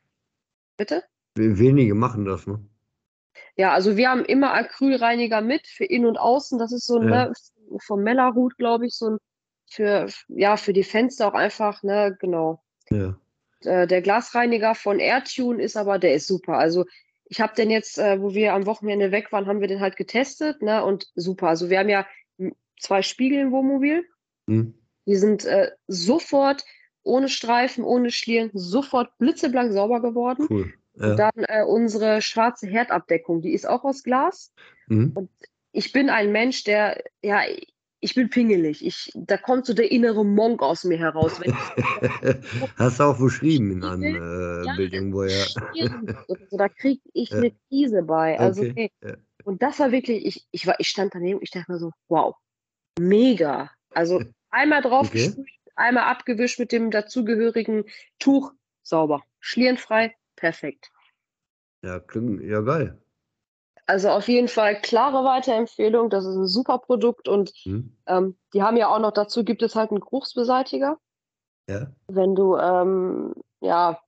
[0.79, 1.05] bitte?
[1.35, 2.59] Wenige machen das, ne?
[3.57, 6.59] Ja, also wir haben immer Acrylreiniger mit für innen und außen.
[6.59, 7.27] Das ist so ein, Ja.
[7.27, 7.33] ne,
[7.79, 9.19] vom Mellerhut, glaube ich, so ein
[9.69, 12.63] für, ja, für die Fenster auch einfach, ne, genau.
[12.91, 13.19] Ja.
[13.65, 16.59] äh, der Glasreiniger von Airtune ist aber, der ist super.
[16.59, 16.85] Also
[17.29, 19.97] ich habe den jetzt, äh, wo wir am Wochenende weg waren, haben wir den halt
[19.97, 20.85] getestet, ne?
[20.85, 21.49] Und super.
[21.49, 22.07] Also wir haben ja
[22.79, 24.05] zwei Spiegel im Wohnmobil.
[24.47, 24.75] Hm?
[25.07, 26.65] Die sind äh, sofort
[27.03, 30.47] ohne Streifen, ohne Schlieren, sofort blitzeblank sauber geworden.
[30.49, 30.73] Cool.
[30.95, 31.15] Und Ja.
[31.17, 34.53] dann äh, unsere schwarze Herdabdeckung, die ist auch aus Glas.
[34.87, 35.29] Mhm.
[35.73, 37.41] Ich bin ein Mensch, der, ja,
[38.07, 38.87] ich bin pingelig.
[38.87, 41.41] Ich, da kommt so der innere Monk aus mir heraus.
[42.77, 44.77] Hast du auch beschrieben in einem äh, Ja.
[44.77, 45.45] Bild irgendwo, ja.
[45.73, 45.91] Schwierig
[46.29, 47.39] oder so, da kriege ich Ja.
[47.39, 48.39] eine Krise bei.
[48.39, 49.17] Also, Okay, okay.
[49.43, 52.37] Und das war wirklich, ich, ich, war, ich stand daneben, ich dachte mir so, wow,
[52.97, 53.73] mega.
[53.91, 55.25] Also einmal drauf Okay.
[55.27, 57.87] gesprüht, einmal abgewischt mit dem dazugehörigen
[58.21, 58.53] Tuch,
[58.85, 59.25] sauber.
[59.41, 60.93] Schlierenfrei, perfekt.
[61.83, 63.01] Ja, klingt, ja geil.
[63.87, 66.11] Also auf jeden Fall klare Weiterempfehlung.
[66.11, 67.93] Das ist ein super Produkt und Hm?
[68.07, 70.99] ähm, die haben ja auch noch dazu, gibt es halt einen Geruchsbeseitiger.
[71.69, 71.91] Ja.
[72.09, 74.01] wenn du, ähm, ja,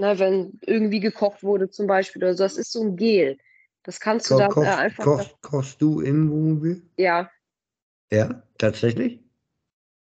[0.00, 3.38] ne, wenn irgendwie gekocht wurde zum Beispiel oder so, das ist so ein Gel.
[3.84, 6.82] Das kannst du Ko kochst, äh, einfach, kochst, kochst du im Wohnmobil?
[6.96, 7.30] ja,
[8.12, 9.20] Ja, tatsächlich?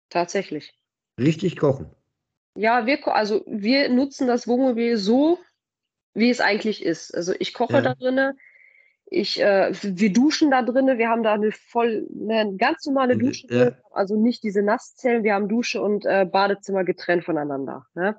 [0.10, 0.74] tatsächlich.
[1.20, 1.90] Richtig kochen.
[2.56, 5.40] Ja, wir, also wir nutzen das Wohnmobil so,
[6.14, 7.14] wie es eigentlich ist.
[7.16, 7.82] Also ich koche Ja.
[7.82, 8.36] da drinne,
[9.14, 13.20] ich, äh, wir duschen da drinne, wir haben da eine voll, eine ganz normale Ja.
[13.20, 17.86] Dusche drin, also nicht diese Nasszellen, wir haben Dusche und äh, Badezimmer getrennt voneinander.
[17.94, 18.16] Ne?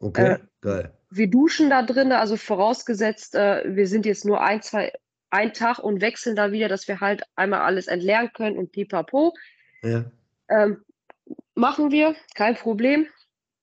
[0.00, 0.92] Okay, Äh, geil.
[1.10, 4.92] wir duschen da drin, also vorausgesetzt, äh, wir sind jetzt nur ein, zwei,
[5.30, 9.34] ein Tag und wechseln da wieder, dass wir halt einmal alles entleeren können und pipapo.
[9.82, 10.04] Ja.
[10.48, 10.84] Ähm,
[11.54, 13.06] machen wir, kein Problem.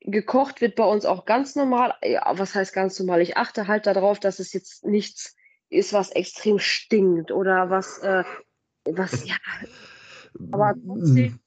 [0.02, 1.96] Gekocht wird bei uns auch ganz normal.
[2.04, 3.22] Ja, was heißt ganz normal?
[3.22, 5.36] Ich achte halt darauf, dass es jetzt nichts
[5.76, 8.24] ist, was extrem stinkt oder was, äh,
[8.86, 9.36] was, ja,
[10.52, 11.40] aber trotzdem,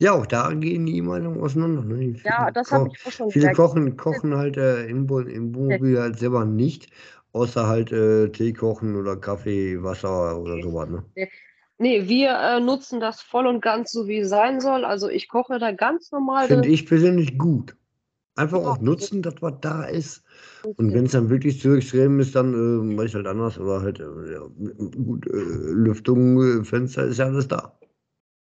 [0.00, 1.82] Ja, auch da gehen die Meinungen auseinander.
[1.82, 2.14] Ne?
[2.24, 6.18] ja, das habe ich auch schon Viele kochen, kochen halt äh, im, im Wohnmobil halt
[6.18, 6.90] selber nicht,
[7.32, 10.90] außer halt äh, Tee kochen oder Kaffee, Wasser oder sowas.
[10.90, 11.04] Ne?
[11.78, 14.84] Nee, wir äh, nutzen das voll und ganz so, wie es sein soll.
[14.84, 17.76] Also ich koche da ganz normal Finde ich persönlich gut.
[18.36, 20.24] Einfach auch nutzen, dass was da ist.
[20.76, 23.80] Und wenn es dann wirklich zu extrem ist, dann äh, mache ich halt anders oder
[23.82, 24.40] halt äh, ja,
[25.04, 27.78] gut, äh, Lüftung, äh, Fenster ist ja alles da.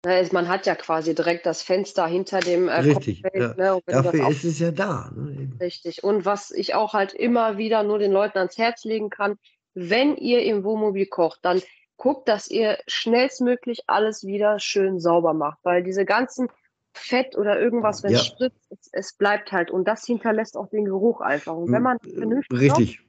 [0.06, 3.56] Es- Man hat ja quasi direkt das Fenster hinter dem äh, Richtig, Cockpit, ja.
[3.56, 5.12] ne, Dafür auch- ist es ja da.
[5.16, 5.50] Ne?
[5.60, 6.04] Richtig.
[6.04, 9.38] Und was ich auch halt immer wieder nur den Leuten ans Herz legen kann,
[9.74, 11.62] wenn ihr im Wohnmobil kocht, dann
[11.98, 16.48] guckt, dass ihr schnellstmöglich alles wieder schön sauber macht, weil diese ganzen
[16.94, 18.20] Fett oder irgendwas, wenn Ja.
[18.20, 21.56] es spritzt, es, es bleibt halt und das hinterlässt auch den Geruch einfach.
[21.56, 23.02] Und wenn man Äh, vernünftig kocht, Richtig.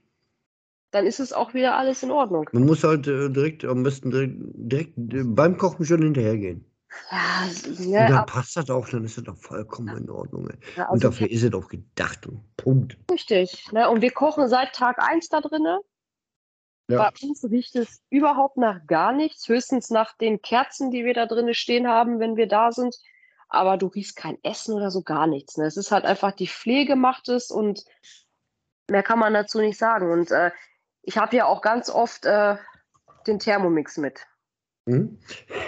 [0.90, 2.48] dann ist es auch wieder alles in Ordnung.
[2.52, 6.64] Man muss halt äh, direkt, am besten direkt, direkt äh, beim Kochen schon hinterhergehen.
[7.10, 10.48] Ja, Und ne, dann aber, passt das auch, dann ist das doch vollkommen in Ordnung.
[10.76, 12.26] Ja, Und also dafür ist es auch gedacht.
[12.26, 12.98] Und Punkt.
[13.10, 13.70] richtig.
[13.72, 13.88] Ne?
[13.88, 15.78] Und wir kochen seit Tag 1 da drinnen.
[16.88, 16.98] Ja.
[16.98, 21.26] Bei uns riecht es überhaupt nach gar nichts, höchstens nach den Kerzen, die wir da
[21.26, 22.96] drinnen stehen haben, wenn wir da sind.
[23.50, 25.56] Aber du riechst kein Essen oder so gar nichts.
[25.56, 25.66] Ne?
[25.66, 27.84] Es ist halt einfach die Pflege macht es und
[28.88, 30.10] mehr kann man dazu nicht sagen.
[30.10, 30.50] Und äh,
[31.02, 32.56] ich habe ja auch ganz oft äh,
[33.26, 34.26] den Thermomix mit.
[34.88, 35.18] Hm?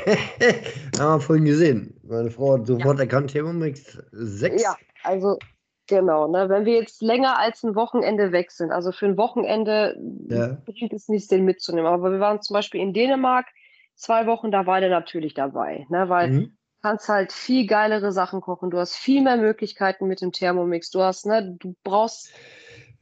[0.98, 2.00] Haben wir vorhin gesehen.
[2.02, 3.04] Meine Frau hat sofort ja.
[3.04, 4.62] erkannt, Thermomix 6.
[4.62, 5.38] Ja, also
[5.86, 6.28] genau.
[6.28, 6.48] Ne?
[6.48, 9.96] Wenn wir jetzt länger als ein Wochenende weg sind, also für ein Wochenende
[10.28, 10.56] ja.
[10.64, 11.90] bringt es nichts, den mitzunehmen.
[11.90, 13.46] Aber wir waren zum Beispiel in Dänemark
[13.94, 16.08] zwei Wochen, da war der natürlich dabei, ne?
[16.08, 16.56] weil mhm.
[16.82, 18.70] Kannst halt viel geilere Sachen kochen.
[18.70, 20.90] Du hast viel mehr Möglichkeiten mit dem Thermomix.
[20.90, 22.32] Du hast, ne, du brauchst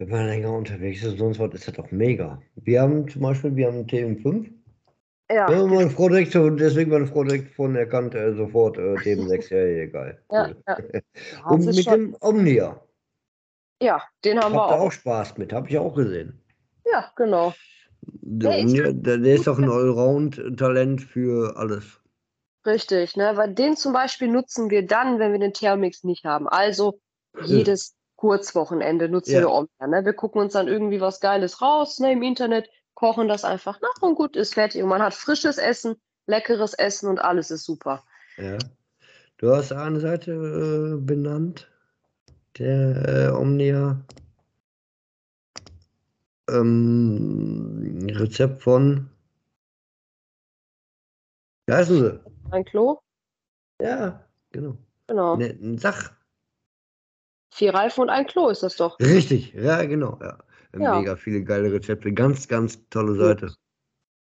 [0.00, 2.40] wenn man länger unterwegs ist, sonst was, ist das doch mega.
[2.54, 4.50] Wir haben zum Beispiel, wir haben TM5.
[5.30, 5.50] Ja.
[5.50, 9.82] ja meine Frau direkt, deswegen meine Frau direkt von erkannt, äh, sofort äh, TM6, ja,
[9.82, 10.22] egal.
[10.30, 10.78] Ja, ja.
[11.50, 12.12] Und mit schon...
[12.12, 12.80] dem Omnia.
[13.82, 14.86] Ja, den haben Habt wir auch.
[14.86, 16.40] auch Spaß mit, habe ich auch gesehen.
[16.90, 17.52] Ja, genau.
[18.00, 21.99] Der, der, Omnia, der, der ist doch ein Allround-Talent für alles.
[22.66, 23.36] Richtig, ne?
[23.36, 26.46] Weil den zum Beispiel nutzen wir dann, wenn wir den Thermix nicht haben.
[26.48, 27.00] Also
[27.44, 29.40] jedes Kurzwochenende nutzen ja.
[29.40, 29.86] wir Omnia.
[29.86, 30.04] Ne?
[30.04, 34.02] Wir gucken uns dann irgendwie was Geiles raus ne, im Internet, kochen das einfach nach
[34.02, 34.82] und gut ist fertig.
[34.82, 35.96] Und man hat frisches Essen,
[36.26, 38.04] leckeres Essen und alles ist super.
[38.36, 38.58] Ja.
[39.38, 41.70] Du hast eine Seite äh, benannt,
[42.58, 44.04] der äh, Omnia.
[46.50, 49.08] Ähm, Rezept von.
[51.64, 52.29] Wie heißen sie?
[52.50, 52.98] Ein Klo?
[53.80, 54.76] Ja, genau.
[55.06, 55.36] Genau.
[55.36, 56.12] Ne, Sach.
[57.52, 58.98] Vier Reifen und ein Klo ist das doch.
[59.00, 60.18] Richtig, ja, genau.
[60.22, 60.38] Ja.
[60.78, 60.98] ja.
[60.98, 62.12] Mega viele geile Rezepte.
[62.12, 63.54] Ganz, ganz tolle Seite.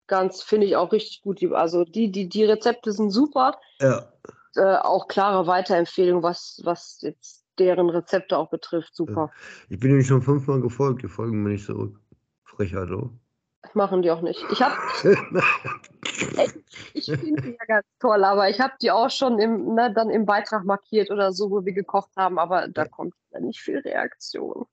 [0.08, 1.40] Ganz, finde ich auch richtig gut.
[1.52, 3.60] Also die, die, die Rezepte sind super.
[3.80, 4.12] Ja.
[4.56, 8.96] Äh, auch klare Weiterempfehlungen, was, was jetzt deren Rezepte auch betrifft.
[8.96, 9.30] Super.
[9.68, 12.00] Ich bin ihnen schon fünfmal gefolgt, die folgen mir nicht zurück.
[12.42, 13.10] Frechheit, oh.
[13.74, 14.44] Machen die auch nicht.
[14.50, 14.74] Ich habe,
[16.94, 20.10] ich finde die ja ganz toll, aber ich habe die auch schon im, ne, dann
[20.10, 23.78] im Beitrag markiert oder so, wo wir gekocht haben, aber da kommt ja nicht viel
[23.78, 24.66] Reaktion.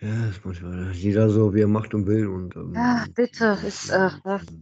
[0.00, 2.26] Ja, das muss man, jeder so, wie er macht und will.
[2.26, 4.10] Und, ähm, ja, bitte, ist äh,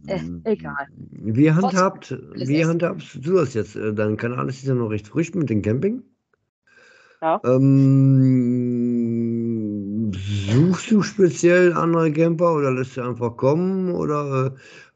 [0.07, 0.87] äh, egal.
[1.09, 3.75] Wie handhabt, wie handhabst du das jetzt?
[3.75, 6.01] Äh, dein Kanal ist ja noch recht frisch mit dem Camping.
[7.21, 7.41] Ja.
[7.45, 8.13] Ähm,
[10.13, 14.51] suchst du speziell andere Camper oder lässt du einfach kommen oder äh,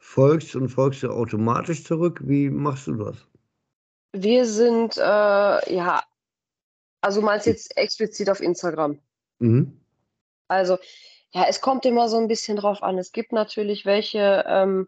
[0.07, 2.21] folgst und folgst du automatisch zurück?
[2.23, 3.17] Wie machst du das?
[4.13, 5.01] Wir sind, äh,
[5.73, 6.03] ja,
[7.01, 8.99] also meinst du jetzt explizit auf Instagram?
[9.39, 9.79] Mhm.
[10.47, 10.77] Also,
[11.33, 12.97] ja, es kommt immer so ein bisschen drauf an.
[12.97, 14.87] Es gibt natürlich welche, ähm,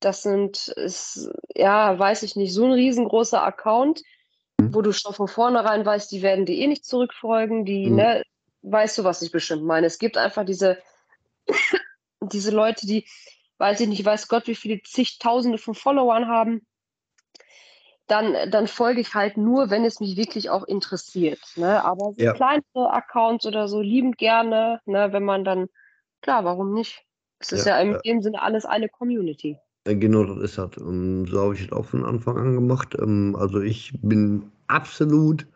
[0.00, 4.02] das sind, ist, ja, weiß ich nicht, so ein riesengroßer Account
[4.70, 7.96] wo du schon von vornherein weißt, die werden dir eh nicht zurückfolgen, die, mhm.
[7.96, 8.22] ne,
[8.62, 9.86] weißt du, was ich bestimmt meine.
[9.86, 10.78] Es gibt einfach diese,
[12.20, 13.06] diese Leute, die,
[13.58, 16.66] weiß ich nicht, weiß Gott, wie viele zigtausende von Followern haben.
[18.08, 21.40] Dann, dann folge ich halt nur, wenn es mich wirklich auch interessiert.
[21.56, 21.84] Ne?
[21.84, 22.32] Aber so ja.
[22.32, 25.12] kleinere Accounts oder so liebend gerne, ne?
[25.12, 25.68] wenn man dann,
[26.20, 27.04] klar, warum nicht?
[27.38, 29.58] Es ist ja, ja in dem Sinne alles eine Community.
[29.84, 30.76] Genau, das ist das.
[30.78, 32.96] Und so habe ich es auch von Anfang an gemacht.
[33.00, 35.46] Ähm, also ich bin absolut,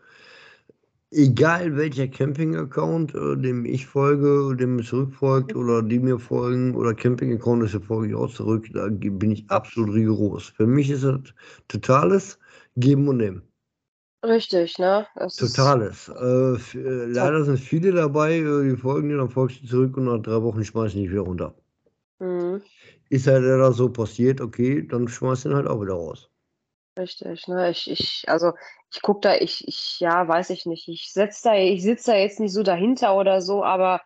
[1.17, 6.95] egal welcher Camping-Account, äh, dem ich folge, dem mir zurückfolgt oder die mir folgen oder
[6.95, 10.51] Camping-Account, das folge ich auch zurück, da bin ich absolut rigoros.
[10.51, 11.21] Für mich ist das
[11.69, 12.39] totales
[12.77, 13.43] Geben und Nehmen.
[14.23, 15.07] Richtig, ne?
[15.17, 16.09] Das Totales.
[16.09, 20.05] Äh, äh, leider sind viele dabei, äh, die folgen dir, dann folgst du zurück und
[20.05, 21.55] nach drei Wochen schmeißen die wieder runter.
[22.19, 22.61] Mhm.
[23.09, 26.29] Ist halt da so passiert, okay, dann schmeißt du ihn halt auch wieder raus.
[26.97, 27.71] Richtig, ne?
[27.71, 28.53] Ich, ich, also
[28.93, 30.89] ich gucke da, ich, ich, ja, weiß ich nicht.
[30.89, 34.01] Ich setz da, ich sitze da jetzt nicht so dahinter oder so, aber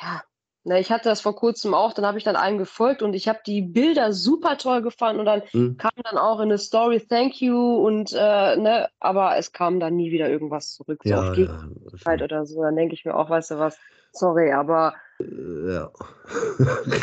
[0.00, 0.22] ja,
[0.64, 3.28] ne, ich hatte das vor kurzem auch, dann habe ich dann einem gefolgt und ich
[3.28, 5.76] habe die Bilder super toll gefunden und dann mhm.
[5.76, 9.96] kam dann auch in eine Story Thank you und äh, ne, aber es kam dann
[9.96, 12.62] nie wieder irgendwas zurück, so ja, auf ja, oder so.
[12.62, 13.78] Dann denke ich mir auch, weißt du was,
[14.12, 15.92] sorry, aber äh, ja.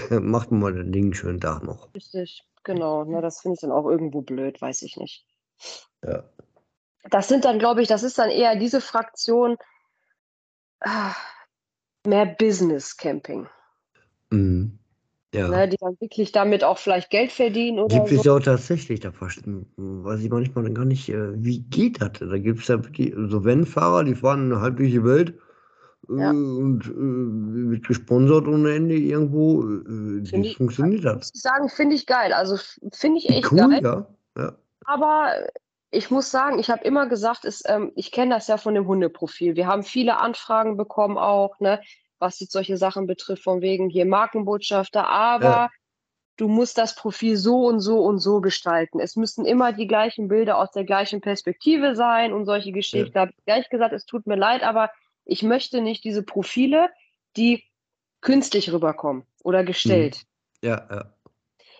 [0.20, 1.94] Macht mal den Ding schönen Tag noch.
[1.94, 3.04] Richtig, genau.
[3.04, 5.26] Ne, das finde ich dann auch irgendwo blöd, weiß ich nicht.
[6.04, 6.24] Ja.
[7.10, 9.58] Das sind dann, glaube ich, das ist dann eher diese Fraktion
[10.82, 11.14] ah,
[12.06, 13.48] mehr Business Camping.
[14.32, 14.80] Mhm.
[15.34, 15.50] Ja.
[15.50, 18.16] Ne, die dann wirklich damit auch vielleicht Geld verdienen oder Gibt so.
[18.16, 22.20] es ja auch tatsächlich, da weiß ich manchmal gar nicht, äh, wie geht das?
[22.20, 25.38] Da gibt es ja wirklich so Wenn-Fahrer, die fahren halb durch die Welt
[26.10, 26.32] ja.
[26.32, 29.64] Äh, und äh, wird gesponsert ohne Ende irgendwo.
[29.64, 31.16] Äh, wie funktioniert das?
[31.16, 32.34] Muss ich sagen, finde ich geil.
[32.34, 32.58] Also
[32.92, 33.82] finde ich echt cool, geil.
[33.84, 34.08] Ja.
[34.38, 34.56] ja.
[34.86, 35.34] Aber
[35.92, 38.88] ich muss sagen, ich habe immer gesagt, ist, ähm, ich kenne das ja von dem
[38.88, 39.56] Hundeprofil.
[39.56, 41.82] Wir haben viele Anfragen bekommen auch, ne,
[42.20, 45.70] was jetzt solche Sachen betrifft, von wegen hier Markenbotschafter, aber ja.
[46.38, 49.00] du musst das Profil so und so und so gestalten.
[49.00, 53.08] Es müssen immer die gleichen Bilder aus der gleichen Perspektive sein und solche Geschichten.
[53.08, 53.14] Ja.
[53.14, 54.90] Da habe ich gleich gesagt, es tut mir leid, aber
[55.26, 56.90] ich möchte nicht diese Profile,
[57.36, 57.64] die
[58.22, 60.24] künstlich rüberkommen oder gestellt.
[60.62, 60.68] Mhm.
[60.68, 61.14] Ja, ja.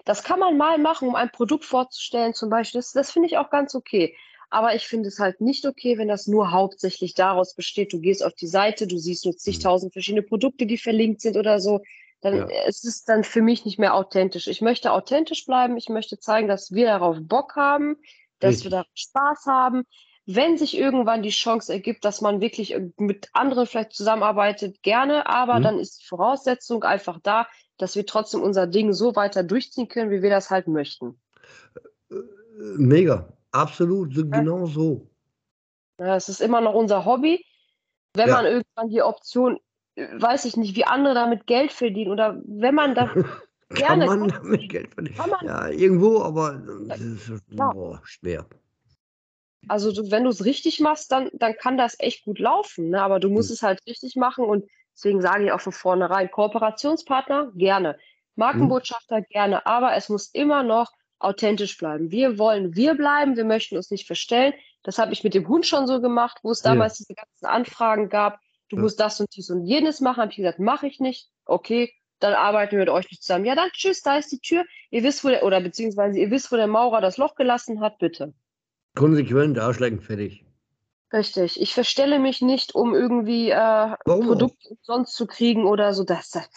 [0.06, 2.80] Das kann man mal machen, um ein Produkt vorzustellen, zum Beispiel.
[2.80, 4.16] Das, das finde ich auch ganz okay.
[4.50, 8.24] Aber ich finde es halt nicht okay, wenn das nur hauptsächlich daraus besteht, du gehst
[8.24, 9.40] auf die Seite, du siehst nur Mhm.
[9.40, 11.82] zigtausend verschiedene Produkte, die verlinkt sind oder so.
[12.22, 12.48] Dann Ja.
[12.68, 14.48] es ist dann für mich nicht mehr authentisch.
[14.48, 15.78] Ich möchte authentisch bleiben.
[15.78, 17.98] Ich möchte zeigen, dass wir darauf Bock haben,
[18.40, 18.72] dass wir Richtig.
[18.72, 19.84] da Spaß haben.
[20.28, 25.28] Wenn sich irgendwann die Chance ergibt, dass man wirklich äh, mit anderen vielleicht zusammenarbeitet, gerne,
[25.28, 25.64] aber Mhm.
[25.64, 27.48] dann ist die Voraussetzung einfach da,
[27.78, 31.20] dass wir trotzdem unser Ding so weiter durchziehen können, wie wir das halt möchten.
[32.12, 32.16] Äh,
[32.78, 34.24] Mega, absolut, Ja.
[34.32, 35.08] genau so.
[36.00, 37.46] Ja, es ist immer noch unser Hobby.
[38.14, 38.36] Wenn Ja.
[38.36, 39.60] man irgendwann die Option,
[39.96, 43.14] äh, weiß ich nicht, wie andere damit Geld verdienen oder wenn man da
[43.70, 45.18] Kann gerne man kann, damit Geld verdienen?
[45.18, 48.46] kann man, Ja, irgendwo, aber das ist boah, schwer.
[49.68, 52.90] Also du, wenn du es richtig machst, dann, dann kann das echt gut laufen.
[52.90, 53.02] Ne?
[53.02, 53.54] Aber du musst Hm.
[53.56, 58.00] es halt richtig machen und deswegen sage ich auch von vornherein, Kooperationspartner gerne, Mhm.
[58.36, 62.12] Markenbotschafter gerne, aber es muss immer noch authentisch bleiben.
[62.12, 64.54] Wir wollen wir bleiben, wir möchten uns nicht verstellen.
[64.84, 66.72] Das habe ich mit dem Hund schon so gemacht, wo es Ja.
[66.72, 68.40] damals diese ganzen Anfragen gab.
[68.70, 68.82] Du Ja.
[68.84, 70.22] musst das und dies und jenes machen.
[70.22, 71.30] Habe ich gesagt, mache ich nicht.
[71.46, 73.46] Okay, dann arbeiten wir mit euch nicht zusammen.
[73.46, 74.66] Ja, dann tschüss, da ist die Tür.
[74.92, 77.98] Ihr wisst, wo der, oder beziehungsweise ihr wisst, wo der Maurer das Loch gelassen hat,
[78.00, 78.34] bitte.
[78.96, 80.46] Konsequent, Arschlecken, fertig.
[81.14, 81.62] Richtig.
[81.62, 83.96] Ich verstelle mich nicht, um irgendwie äh?
[84.04, 86.04] Produkte umsonst zu kriegen oder so.
[86.04, 86.50] Das, das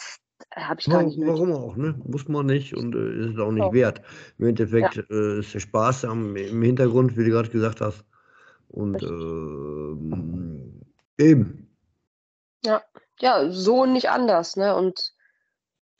[0.55, 1.33] habe ich gar Warum, nicht nötig.
[1.33, 1.99] warum auch, ne?
[2.05, 3.73] Muss man nicht und äh, ist auch nicht So.
[3.73, 4.01] wert.
[4.37, 8.03] Im Endeffekt äh, ist der Spaß am, im Hintergrund, wie du gerade gesagt hast.
[8.69, 10.81] Und ähm,
[11.17, 11.69] eben.
[13.21, 14.55] Ja, so und nicht anders.
[14.55, 14.75] Ne?
[14.75, 15.13] Und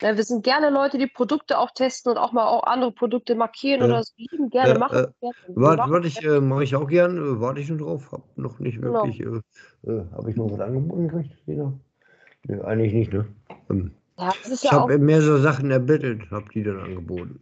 [0.02, 3.34] ja, wir sind gerne Leute, die Produkte auch testen und auch mal auch andere Produkte
[3.34, 3.86] markieren Ja.
[3.86, 4.12] oder so.
[4.16, 5.36] Lieben gerne, Äh, machen äh, gerne.
[5.54, 8.80] Warte, ich, äh, mache ich auch gern, äh, warte ich nur drauf, hab noch nicht
[8.80, 9.02] Genau.
[9.02, 11.36] wirklich, äh, äh, habe ich noch was angeboten gekriegt?
[11.46, 13.26] Nee, eigentlich nicht, ne?
[13.70, 17.38] Ähm, Ja, ich ja habe mehr so Sachen erbettelt, habe die dann angeboten.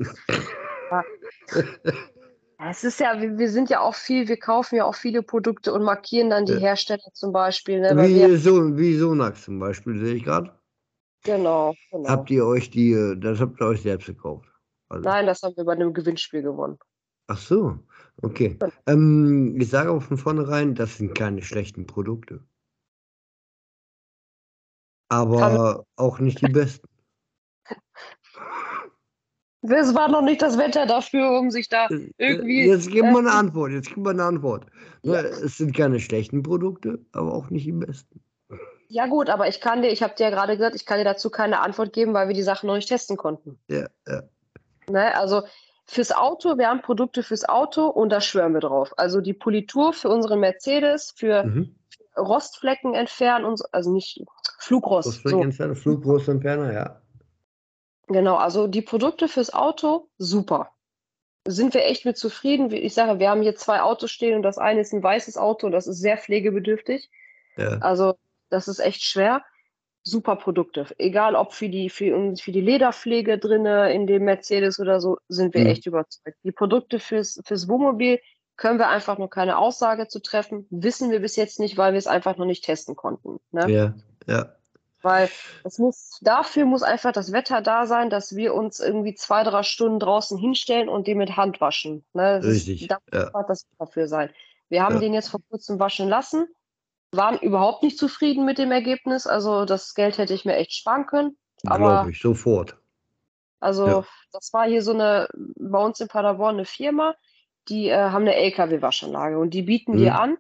[0.91, 1.03] Ja,
[2.71, 5.73] Es ist ja, wir, wir sind ja auch viel, wir kaufen ja auch viele Produkte
[5.73, 6.59] und markieren dann die.
[6.59, 7.81] Hersteller zum Beispiel.
[7.81, 10.58] Ne, weil wir, Wie, so, wie Sonax zum Beispiel, sehe ich gerade.
[11.25, 12.09] Genau, genau.
[12.09, 14.49] Habt ihr euch die, äh, das habt ihr euch selbst gekauft?
[14.89, 16.79] Also, Nein, das haben wir bei einem Gewinnspiel gewonnen.
[17.27, 17.79] Ach so,
[18.23, 18.59] okay.
[18.87, 22.43] Ähm, ich sage auch von vornherein, das sind keine schlechten Produkte.
[25.11, 26.89] Aber auch nicht die besten.
[29.61, 32.67] Es war noch nicht das Wetter dafür, um sich da Äh, irgendwie.
[32.67, 34.67] Jetzt gib äh, mal eine Antwort, jetzt gib mal eine Antwort.
[35.03, 35.21] Ja.
[35.21, 38.21] Es sind keine schlechten Produkte, aber auch nicht die besten.
[38.89, 41.05] Ja, gut, aber ich kann dir, ich habe dir ja gerade gesagt, ich kann dir
[41.05, 43.59] dazu keine Antwort geben, weil wir die Sachen noch nicht testen konnten.
[43.69, 44.23] Ja, ja.
[44.89, 45.15] Ne?
[45.15, 45.43] Also
[45.85, 48.95] fürs Auto, wir haben Produkte fürs Auto und da schwören wir drauf.
[48.97, 51.75] Also die Politur für unseren Mercedes, für Mhm.
[52.17, 54.25] Rostflecken entfernen und so, also nicht
[54.59, 55.09] Flugrost.
[55.09, 55.43] Kosfleck So.
[55.43, 57.01] entfernen, Flugrost entfernen, ja.
[58.09, 60.71] Genau, also die Produkte fürs Auto, super.
[61.47, 62.71] Sind wir echt mit zufrieden?
[62.73, 65.67] Ich sage, wir haben hier zwei Autos stehen und das eine ist ein weißes Auto
[65.67, 67.11] und das ist sehr pflegebedürftig.
[67.57, 67.79] ja.
[67.79, 68.17] Also
[68.51, 69.43] das ist echt schwer.
[70.05, 70.87] Super Produkte.
[70.99, 75.55] Egal ob für die, für, für die Lederpflege drinne in dem Mercedes oder so, sind
[75.55, 75.67] wir Mhm.
[75.69, 76.39] echt überzeugt.
[76.45, 78.21] Die Produkte fürs, fürs Wohnmobil
[78.57, 80.67] können wir einfach noch keine Aussage zu treffen.
[80.71, 83.39] Wissen wir bis jetzt nicht, weil wir es einfach noch nicht testen konnten.
[83.53, 83.71] Ne?
[83.71, 83.95] Ja,
[84.27, 84.55] ja.
[85.03, 85.29] Weil
[85.63, 89.63] es muss, dafür muss einfach das Wetter da sein, dass wir uns irgendwie zwei, drei
[89.63, 92.05] Stunden draußen hinstellen und den mit Hand waschen.
[92.15, 92.41] Ne?
[92.41, 93.27] Das Richtig, Ist, da muss ja.
[93.27, 94.31] einfach das dafür sein.
[94.71, 95.01] Wir haben Ja.
[95.01, 96.49] den jetzt vor kurzem waschen lassen,
[97.13, 99.27] waren überhaupt nicht zufrieden mit dem Ergebnis.
[99.27, 101.37] Also das Geld hätte ich mir echt sparen können.
[101.67, 102.77] Aber Glaube ich, sofort.
[103.61, 104.05] also Ja.
[104.33, 107.15] das war hier so eine, bei uns in Paderborn eine Firma,
[107.69, 109.99] die äh, haben eine LKW-Waschanlage und die bieten Mhm.
[109.99, 110.39] dir an,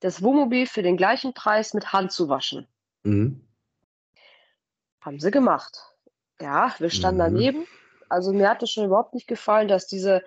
[0.00, 2.68] das Wohnmobil für den gleichen Preis mit Hand zu waschen.
[3.04, 3.44] Mhm.
[5.00, 5.78] Haben sie gemacht.
[6.40, 7.34] Ja, wir standen Mhm.
[7.34, 7.66] daneben.
[8.08, 10.22] Also mir hat es schon überhaupt nicht gefallen, dass diese,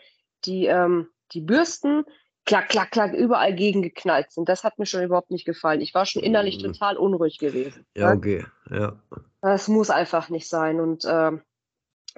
[0.46, 2.04] die, ähm, die Bürsten
[2.46, 4.50] klack, klack, klack überall gegengeknallt sind.
[4.50, 5.82] Das hat mir schon überhaupt nicht gefallen.
[5.82, 6.74] Ich war schon innerlich Mhm.
[6.74, 7.86] total unruhig gewesen.
[7.96, 8.18] Ja, ne?
[8.18, 8.46] okay.
[8.70, 9.00] Ja.
[9.42, 10.80] Das muss einfach nicht sein.
[10.80, 11.42] Und ähm,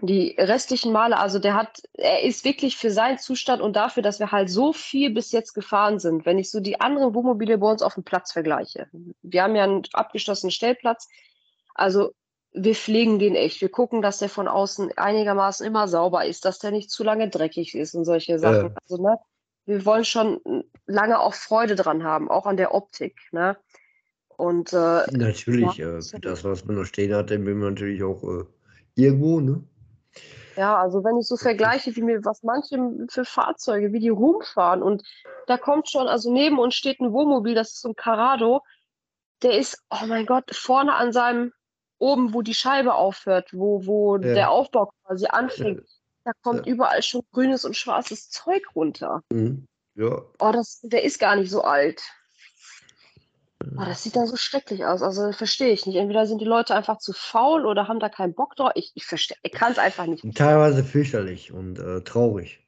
[0.01, 4.19] die restlichen Male, also der hat, er ist wirklich für seinen Zustand und dafür, dass
[4.19, 7.69] wir halt so viel bis jetzt gefahren sind, wenn ich so die anderen Wohnmobile bei
[7.69, 8.87] uns auf dem Platz vergleiche.
[9.21, 11.07] Wir haben ja einen abgeschlossenen Stellplatz.
[11.75, 12.13] Also
[12.53, 13.61] wir pflegen den echt.
[13.61, 17.29] Wir gucken, dass der von außen einigermaßen immer sauber ist, dass der nicht zu lange
[17.29, 18.69] dreckig ist und solche Sachen.
[18.69, 18.75] Ja.
[18.83, 19.17] Also, ne,
[19.65, 20.41] wir wollen schon
[20.85, 23.19] lange auch Freude dran haben, auch an der Optik.
[23.31, 23.57] Ne?
[24.37, 28.03] Und äh, Natürlich, Ja, äh, das, was man noch stehen hat, dann will man natürlich
[28.03, 28.45] auch äh,
[28.95, 29.63] irgendwo, ne?
[30.55, 32.77] Ja, also wenn ich so vergleiche, wie mir, was manche
[33.09, 35.01] für Fahrzeuge, wie die rumfahren und
[35.47, 38.61] da kommt schon, also neben uns steht ein Wohnmobil, das ist so ein Carrado,
[39.41, 41.53] der ist, oh mein Gott, vorne an seinem,
[41.97, 44.33] oben, wo die Scheibe aufhört, wo, wo Ja.
[44.33, 45.81] der Aufbau quasi anfängt,
[46.25, 46.73] Da kommt Ja.
[46.73, 49.21] überall schon grünes und schwarzes Zeug runter.
[49.31, 49.65] Mhm.
[49.95, 50.21] Ja.
[50.39, 52.01] Oh, das, der ist gar nicht so alt.
[53.77, 55.01] Oh, das sieht dann so schrecklich aus.
[55.01, 55.95] Also verstehe ich nicht.
[55.95, 58.71] Entweder sind die Leute einfach zu faul oder haben da keinen Bock drauf.
[58.75, 60.23] Ich, ich verstehe, ich kann es einfach nicht.
[60.35, 62.59] Teilweise fürchterlich und äh, traurig.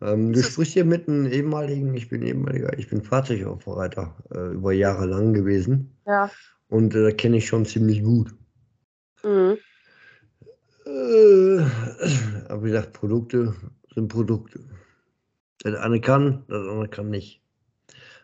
[0.00, 4.72] Ähm, du sprichst hier mit einem ehemaligen, ich bin ehemaliger, ich bin Fahrzeugaufbereiter äh, über
[4.72, 6.30] Jahre lang gewesen Ja.
[6.68, 8.32] und äh, kenne ich schon ziemlich gut.
[9.24, 9.58] Mhm.
[10.88, 11.60] Äh,
[12.48, 13.54] aber wie gesagt, Produkte
[13.94, 14.60] sind Produkte.
[15.60, 17.42] Das eine kann, das andere kann nicht.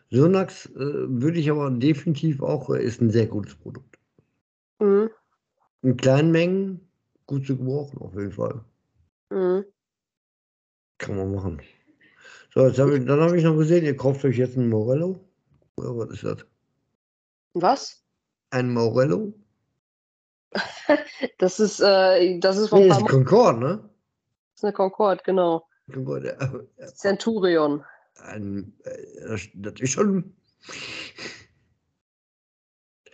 [0.09, 3.99] Sonax äh, würde ich aber definitiv auch, äh, ist ein sehr gutes Produkt.
[4.79, 5.09] Mhm.
[5.83, 6.89] In kleinen Mengen
[7.27, 8.63] gut zu gebrauchen, auf jeden Fall.
[9.29, 9.65] Mhm.
[10.97, 11.61] Kann man machen.
[12.53, 15.19] So, jetzt hab ich, dann habe ich noch gesehen, ihr kauft euch jetzt ein Morello.
[15.77, 16.45] Oder was ist das?
[17.53, 18.03] Was?
[18.49, 19.33] Ein Morello?
[21.39, 23.89] Das ist, äh, das ist von Nee, ist ein Concorde, ne?
[24.53, 25.67] das ist eine Concorde, genau.
[25.93, 27.83] Concorde, äh, äh, Centurion.
[28.15, 30.35] ein, äh, ist schon.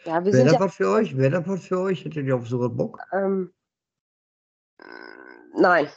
[0.05, 1.15] Ja, wir Wäre sind das ja, was für euch?
[1.17, 2.03] Wäre das was für euch?
[2.05, 2.99] Hättet ihr auf sowas Bock?
[3.11, 3.53] ähm,
[5.55, 5.88] nein.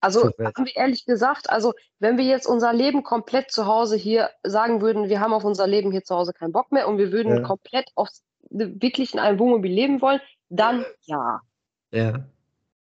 [0.00, 4.30] Also haben wir ehrlich gesagt, also wenn wir jetzt unser Leben komplett zu Hause hier
[4.44, 7.10] sagen würden, wir haben auf unser Leben hier zu Hause keinen Bock mehr und wir
[7.12, 7.42] würden Ja.
[7.42, 8.08] komplett auf,
[8.58, 11.40] wirklich in einem Wohnmobil leben wollen, dann ja.
[11.92, 12.26] Ja.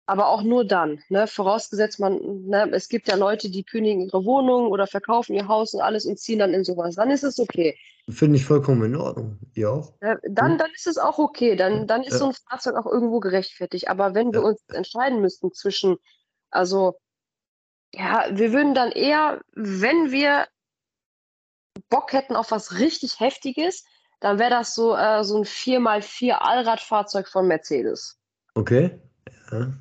[0.06, 1.26] Aber auch nur dann, ne?
[1.26, 5.72] Vorausgesetzt man, ne, es gibt ja Leute, die kündigen ihre Wohnung oder verkaufen ihr Haus
[5.72, 6.96] und alles und ziehen dann in sowas.
[6.96, 7.76] Dann ist es okay.
[8.10, 9.38] Finde ich vollkommen in Ordnung.
[9.54, 9.94] Ihr auch?
[10.02, 10.20] Ne?
[10.28, 10.58] Dann, Hm.
[10.58, 11.56] dann ist es auch okay.
[11.56, 12.18] Dann, dann ist Ja.
[12.18, 13.88] so ein Fahrzeug auch irgendwo gerechtfertigt.
[13.88, 14.46] Aber wenn wir Ja.
[14.48, 15.96] uns entscheiden müssten zwischen,
[16.50, 16.98] also,
[17.94, 20.46] ja, wir würden dann eher, wenn wir
[21.88, 23.84] Bock hätten auf was richtig Heftiges,
[24.24, 28.18] dann wäre das so, äh, so ein 4x4 Allradfahrzeug von Mercedes.
[28.54, 28.98] Okay.
[29.52, 29.74] Ja.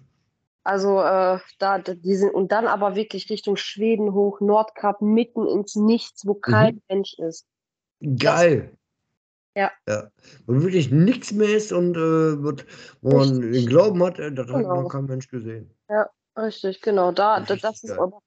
[0.66, 5.48] Also äh, da, da die sind und dann aber wirklich Richtung Schweden hoch, Nordkap, mitten
[5.48, 7.48] ins Nichts, wo kein Mensch ist.
[8.20, 8.76] Geil.
[9.56, 9.72] Ja.
[9.88, 10.10] ja.
[10.46, 12.66] Wo wirklich nichts mehr ist und äh, wird,
[13.00, 13.68] wo man den Richtig.
[13.68, 14.82] Glauben hat, äh, das hat Genau.
[14.82, 15.74] noch kein Mensch gesehen.
[16.38, 17.14] Richtig, genau.
[17.14, 18.20] Da, da Richtig das ist aber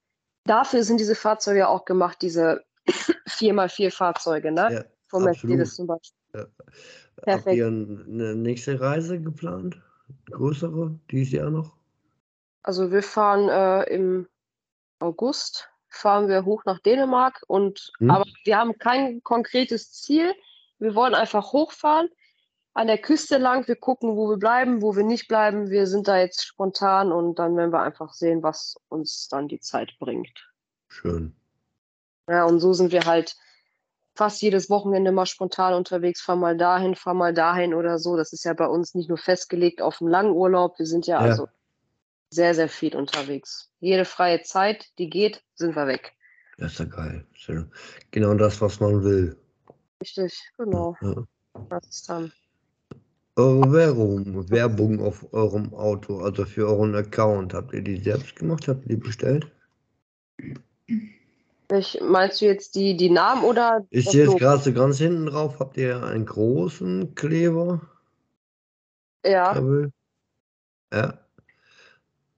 [0.44, 2.64] dafür sind diese Fahrzeuge auch gemacht, diese
[3.28, 4.72] 4x4 Fahrzeuge, ne?
[4.72, 4.84] Ja,
[5.20, 5.56] Von absolut.
[5.56, 6.18] Mercedes zum Beispiel.
[6.34, 7.56] Habt Perfekt.
[7.56, 9.80] ihr eine nächste Reise geplant?
[10.30, 11.74] Größere, dieses Jahr noch?
[12.62, 14.28] Also wir fahren äh, im
[14.98, 18.10] August fahren wir hoch nach Dänemark und Hm?
[18.10, 20.34] aber wir haben kein konkretes Ziel.
[20.78, 22.08] Wir wollen einfach hochfahren
[22.74, 23.66] an der Küste lang.
[23.66, 25.70] Wir gucken, wo wir bleiben, wo wir nicht bleiben.
[25.70, 29.60] Wir sind da jetzt spontan und dann werden wir einfach sehen, was uns dann die
[29.60, 30.52] Zeit bringt.
[30.88, 31.34] Schön.
[32.28, 33.36] Ja, und so sind wir halt
[34.16, 38.16] fast jedes Wochenende mal spontan unterwegs, fahr mal dahin, fahr mal dahin oder so.
[38.16, 40.78] Das ist ja bei uns nicht nur festgelegt auf einen langen Urlaub.
[40.78, 41.30] Wir sind ja, Ja.
[41.30, 41.48] also
[42.30, 43.70] sehr, sehr viel unterwegs.
[43.80, 46.14] Jede freie Zeit, die geht, sind wir weg.
[46.58, 47.26] Das ist ja geil.
[47.46, 47.66] Ja
[48.10, 49.36] Genau das, was man will.
[50.00, 50.96] Richtig, genau.
[51.02, 51.24] Ja.
[51.68, 52.32] Das ist dann.
[53.36, 58.66] Eure Werbung, Werbung auf eurem Auto, also für euren Account, habt ihr die selbst gemacht?
[58.66, 59.46] Habt ihr die bestellt?
[61.72, 65.26] Ich, meinst du jetzt die, die Namen oder Ist das jetzt gerade so ganz hinten
[65.26, 67.80] drauf, habt ihr einen großen Kleber?
[69.24, 69.92] Ja, Kabel?
[70.92, 71.18] Ja.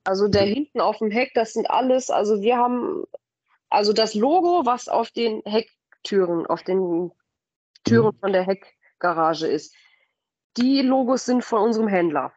[0.04, 3.04] also der hinten auf dem Heck, das sind alles, also wir haben,
[3.68, 7.12] also das Logo, was auf den Hecktüren, auf den
[7.84, 8.18] Türen Mhm.
[8.20, 9.74] von der Heckgarage ist,
[10.56, 12.32] die Logos sind von unserem Händler.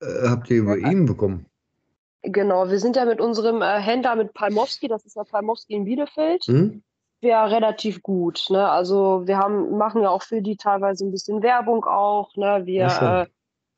[0.00, 1.46] Äh, habt ihr über ihn bekommen?
[2.24, 5.84] Genau, wir sind ja mit unserem äh, Händler, mit Palmowski, das ist ja Palmowski in
[5.84, 6.82] Bielefeld, Hm?
[7.20, 8.46] ja relativ gut.
[8.50, 8.68] Ne?
[8.68, 12.34] Also wir haben, machen ja auch für die teilweise ein bisschen Werbung auch.
[12.36, 12.62] Ne?
[12.64, 13.26] Wir, Ja, äh,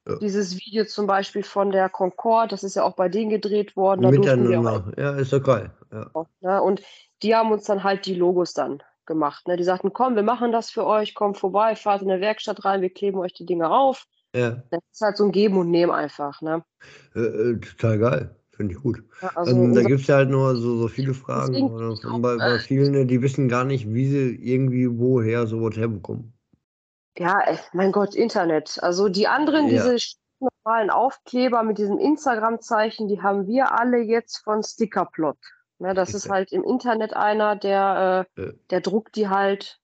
[0.08, 0.16] Ja.
[0.20, 4.02] dieses Video zum Beispiel von der Concorde, das ist ja auch bei denen gedreht worden.
[4.02, 4.92] Da Miteinander.
[4.96, 5.72] Ja, ist doch geil.
[5.92, 6.10] Ja.
[6.14, 6.62] auch, ne?
[6.62, 6.82] Und
[7.22, 9.48] die haben uns dann halt die Logos dann gemacht.
[9.48, 9.56] Ne?
[9.56, 12.82] Die sagten, komm, wir machen das für euch, kommt vorbei, fahrt in der Werkstatt rein,
[12.82, 14.06] wir kleben euch die Dinge auf.
[14.34, 14.62] Ja.
[14.70, 16.40] Das ist halt so ein Geben und Nehmen einfach.
[16.42, 16.62] Ne?
[17.14, 18.36] Äh, äh, total geil.
[18.52, 19.02] Finde ich gut.
[19.20, 21.62] Ja, Also ähm, da gibt es ja halt nur so, so viele Fragen.
[21.62, 25.46] Oder auch, bei, bei äh, vielen, ne, die wissen gar nicht, wie sie irgendwie woher
[25.46, 26.32] sowas herbekommen.
[27.18, 28.78] ja, ey, mein Gott, Internet.
[28.82, 29.90] Also die anderen, Ja.
[29.90, 35.38] diese normalen Aufkleber mit diesem Instagram-Zeichen, die haben wir alle jetzt von Stickerplot.
[35.78, 39.78] Ne, das ist halt im Internet einer, der, äh, der druckt die halt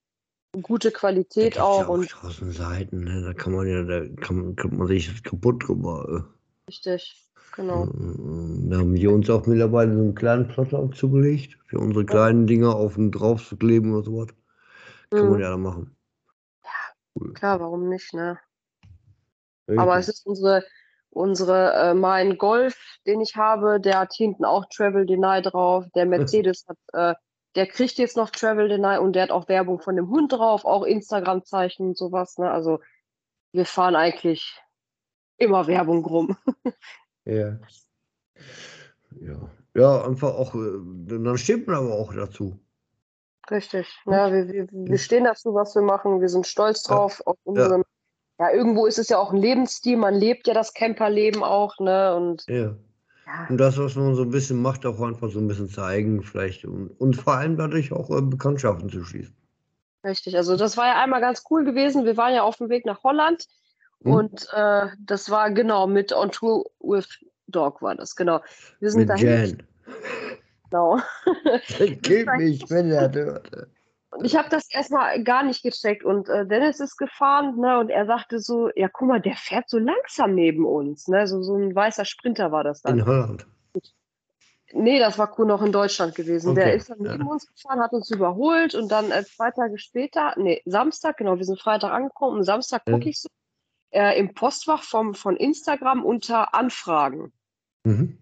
[0.60, 3.20] gute Qualität gibt's ja auch auch und tausend Seiten, ne?
[3.22, 6.26] Da kann man ja, da kann, kann man sich kaputt drüber.
[6.68, 7.30] richtig,
[7.70, 7.86] Äh, genau.
[7.86, 12.46] äh, da haben wir uns auch mittlerweile so einen kleinen Plotter zugelegt, für unsere kleinen
[12.46, 14.28] Dinger auf den drauf zu kleben oder sowas.
[15.14, 15.42] Kann man Mhm.
[15.42, 15.96] ja da machen.
[17.14, 17.34] Cool.
[17.34, 18.38] Klar, warum nicht, ne?
[19.76, 20.14] Aber es Richtig.
[20.16, 20.64] ist unsere,
[21.14, 22.74] Unsere, äh, mein Golf,
[23.06, 25.84] den ich habe, der hat hinten auch Travel Deny drauf.
[25.94, 27.14] Der Mercedes hat, äh,
[27.54, 30.64] der kriegt jetzt noch Travel Deny und der hat auch Werbung von dem Hund drauf,
[30.64, 32.38] auch Instagram-Zeichen und sowas.
[32.38, 32.50] Ne?
[32.50, 32.80] Also
[33.52, 34.58] wir fahren eigentlich
[35.36, 36.36] immer Werbung rum.
[37.24, 37.56] Ja.
[39.20, 39.50] Ja.
[39.74, 42.58] Ja, einfach auch, äh, dann steht man aber auch dazu.
[43.48, 43.86] Richtig.
[44.06, 46.20] Ja, wir, wir, wir stehen dazu, was wir machen.
[46.20, 46.96] Wir sind stolz Ja.
[46.96, 47.84] drauf auf unseren.
[48.40, 48.50] Ja.
[48.50, 49.96] irgendwo ist es ja auch ein Lebensstil.
[49.96, 52.16] Man lebt ja das Camperleben auch, ne?
[52.16, 52.74] Und Ja.
[53.26, 56.22] Ja, Und das, was man so ein bisschen macht, auch einfach so ein bisschen zeigen,
[56.22, 56.64] vielleicht.
[56.64, 59.34] Und, und vor allem dadurch auch äh, Bekanntschaften zu schließen.
[60.04, 60.36] richtig.
[60.36, 62.04] Also das war ja einmal ganz cool gewesen.
[62.04, 63.46] Wir waren ja auf dem Weg nach Holland
[64.04, 64.12] Hm?
[64.12, 67.06] und äh, das war genau mit On Tour with
[67.46, 68.40] Dog war das, genau.
[68.80, 69.26] Wir sind Mit dahin.
[69.26, 69.62] Jan.
[70.70, 70.98] Genau.
[72.00, 73.50] Gib mich, wenn er hört.
[74.22, 78.06] Ich habe das erstmal gar nicht gecheckt und äh, Dennis ist gefahren, ne, und er
[78.06, 81.74] sagte so, ja, guck mal, der fährt so langsam neben uns, ne, so, so ein
[81.74, 82.98] weißer Sprinter war das dann.
[82.98, 83.46] In Holland.
[84.74, 86.54] Nee, das war cool noch in Deutschland gewesen.
[86.54, 87.12] Der Okay, ist dann ja.
[87.12, 91.36] neben uns gefahren, hat uns überholt und dann äh, zwei Tage später, nee, Samstag, genau,
[91.36, 92.94] wir sind Freitag angekommen und Samstag Ja.
[92.94, 93.28] gucke ich so
[93.90, 97.32] äh, im Postfach vom, von Instagram unter Anfragen.
[97.84, 98.18] Mhm.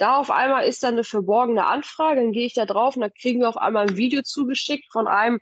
[0.00, 3.12] Da auf einmal ist dann eine verborgene Anfrage, dann gehe ich da drauf und dann
[3.12, 5.40] kriegen wir auf einmal ein Video zugeschickt von einem,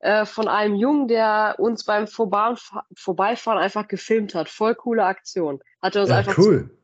[0.00, 2.56] äh, von einem Jungen, der uns beim Vorba
[2.96, 4.48] Vorbeifahren einfach gefilmt hat.
[4.48, 5.60] Voll coole Aktion.
[5.80, 6.76] Hat er uns Ja, einfach cool.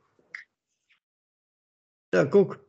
[2.14, 2.60] Ja, guck.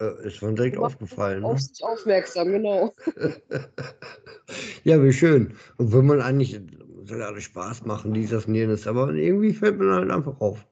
[0.00, 1.44] Äh, ist mir direkt aufgefallen.
[1.44, 1.60] auf Ne?
[1.60, 2.94] sich aufmerksam, genau.
[4.84, 5.58] ja, wie schön.
[5.76, 6.58] Und wenn man eigentlich,
[7.02, 10.40] soll ja alles Spaß machen, dies, das und jenes, aber irgendwie fällt man halt einfach
[10.40, 10.66] auf.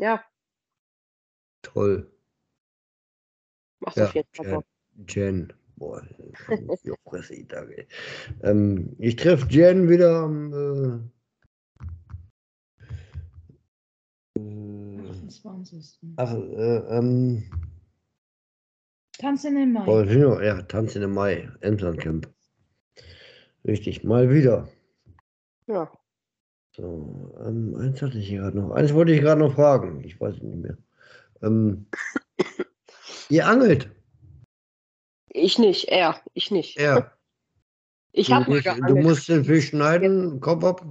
[0.00, 0.24] Ja,
[1.64, 2.13] Toll.
[3.84, 4.54] Macht Ja, auf jeden Fall Jen.
[4.54, 4.64] Bock.
[5.08, 5.52] Jen.
[5.76, 6.02] Boah,
[7.04, 7.86] Fresse, ich sage.
[8.42, 10.52] Ähm, ich treffe Jen wieder am.
[14.36, 15.98] Äh, äh, 28.
[16.16, 17.42] ach, äh, ähm,
[19.18, 19.86] Tanzen im Mai.
[19.86, 22.28] oh, ja, Tanz in im Mai, Emslandcamp.
[23.66, 24.68] Richtig, mal wieder.
[25.66, 25.90] Ja.
[26.76, 28.72] So, ähm, eins hatte ich hier gerade noch.
[28.72, 30.02] Eins wollte ich gerade noch fragen.
[30.04, 30.76] Ich weiß es nicht mehr.
[31.42, 31.86] Ähm,
[33.28, 33.90] ihr angelt.
[35.30, 36.78] Ich nicht, er, ich nicht.
[36.80, 37.10] Ja.
[38.16, 39.02] Ich habe mal musst, du geangelt.
[39.04, 40.86] musst den Fisch schneiden, Kopf ab.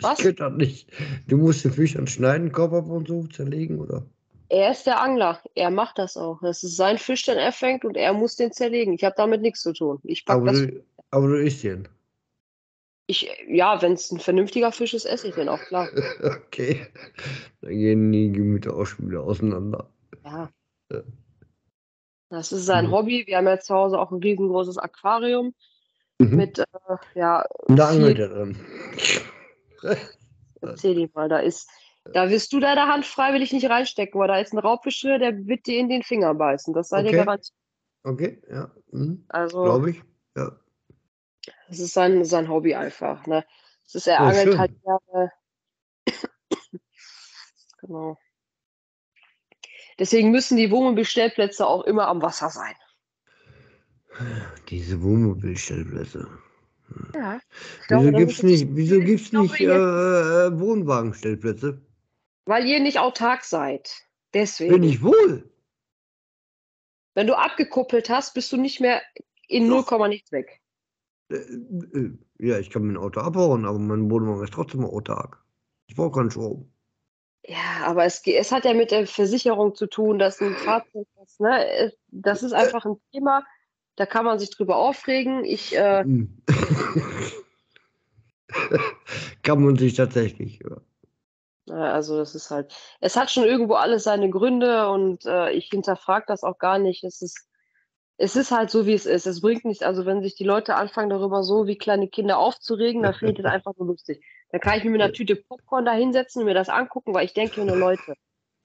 [0.00, 0.16] Was?
[0.18, 0.90] Das geht doch nicht.
[1.28, 4.04] Du musst den Fisch dann schneiden, Kopf ab und so zerlegen, oder?
[4.48, 5.40] Er ist der Angler.
[5.54, 6.40] Er macht das auch.
[6.42, 8.92] Das ist sein Fisch, den er fängt und er muss den zerlegen.
[8.94, 10.00] Ich habe damit nichts zu tun.
[10.02, 10.58] Ich pack Aber das.
[10.58, 11.86] du, aber du isst ihn.
[13.06, 15.88] Ich, ja, wenn es ein vernünftiger Fisch ist, esse ich den auch, klar.
[16.46, 16.86] Okay.
[17.60, 19.90] Dann gehen die Gemüter auch schon wieder auseinander.
[20.24, 20.50] Ja.
[20.90, 21.02] Ja.
[22.30, 22.92] Das ist sein Mhm.
[22.92, 23.26] Hobby.
[23.26, 25.54] Wir haben ja zu Hause auch ein riesengroßes Aquarium
[26.18, 26.36] Mhm.
[26.36, 26.64] mit, äh,
[27.14, 28.56] ja, Und da angelt er drin.
[30.60, 31.68] erzähl ich mal, da ist,
[32.04, 35.46] da wirst du deine Hand freiwillig nicht reinstecken, weil da ist ein Raubfisch drin, der
[35.46, 36.72] wird dir in den Finger beißen.
[36.74, 37.16] Das sei dir Okay.
[37.16, 37.56] garantiert.
[38.04, 38.70] Okay, ja.
[38.92, 39.24] Mhm.
[39.28, 40.02] Also, Glaube ich.
[40.36, 40.52] Ja.
[41.68, 43.44] Das ist sein, sein Hobby einfach, ne?
[43.84, 44.58] Das ist, er Ja, angelt schön.
[44.58, 45.32] halt gerne.
[47.80, 48.18] genau.
[49.98, 52.74] Deswegen müssen die Wohnmobilstellplätze auch immer am Wasser sein.
[54.68, 56.28] Diese Wohnmobilstellplätze.
[57.14, 57.40] Ja.
[57.88, 59.66] Wieso gibt's ist- nicht, wieso gibt's glaube, nicht äh,
[60.46, 61.80] äh, Wohnwagenstellplätze?
[62.44, 64.02] Weil ihr nicht autark seid.
[64.34, 64.72] Deswegen.
[64.72, 65.50] Bin ich wohl.
[67.14, 69.02] Wenn du abgekuppelt hast, bist du nicht mehr
[69.48, 70.61] in 0, nichts weg.
[71.32, 75.42] Äh, äh, ja, ich kann mein Auto abbauen, aber mein Wohnwagen ist trotzdem autark.
[75.86, 76.72] Ich brauche keinen Strom.
[77.44, 81.40] Ja, aber es, es hat ja mit der Versicherung zu tun, dass ein Fahrzeug ist,
[81.40, 81.92] ne?
[82.08, 83.44] Das ist einfach ein Thema,
[83.96, 85.44] da kann man sich drüber aufregen.
[85.44, 86.40] Ich, äh, Hm.
[89.42, 90.60] kann man sich tatsächlich.
[91.66, 95.68] Ja, Also das ist halt, es hat schon irgendwo alles seine Gründe und äh, ich
[95.68, 97.02] hinterfrage das auch gar nicht.
[97.02, 97.48] Es ist,
[98.18, 99.26] es ist halt so, wie es ist.
[99.26, 103.02] Es bringt nichts, also wenn sich die Leute anfangen, darüber so wie kleine Kinder aufzuregen,
[103.02, 104.24] dann finde ich das einfach so lustig.
[104.50, 107.24] Dann kann ich mir mit einer Tüte Popcorn da hinsetzen und mir das angucken, weil
[107.24, 108.14] ich denke, mir, Leute,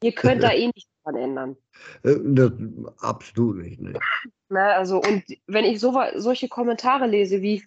[0.03, 1.57] ihr könnt da eh nichts dran ändern.
[2.03, 2.51] Äh, Das,
[2.99, 3.81] absolut nicht.
[3.81, 3.93] Ne?
[4.49, 7.65] Ne, also, und wenn ich so, solche Kommentare lese wie,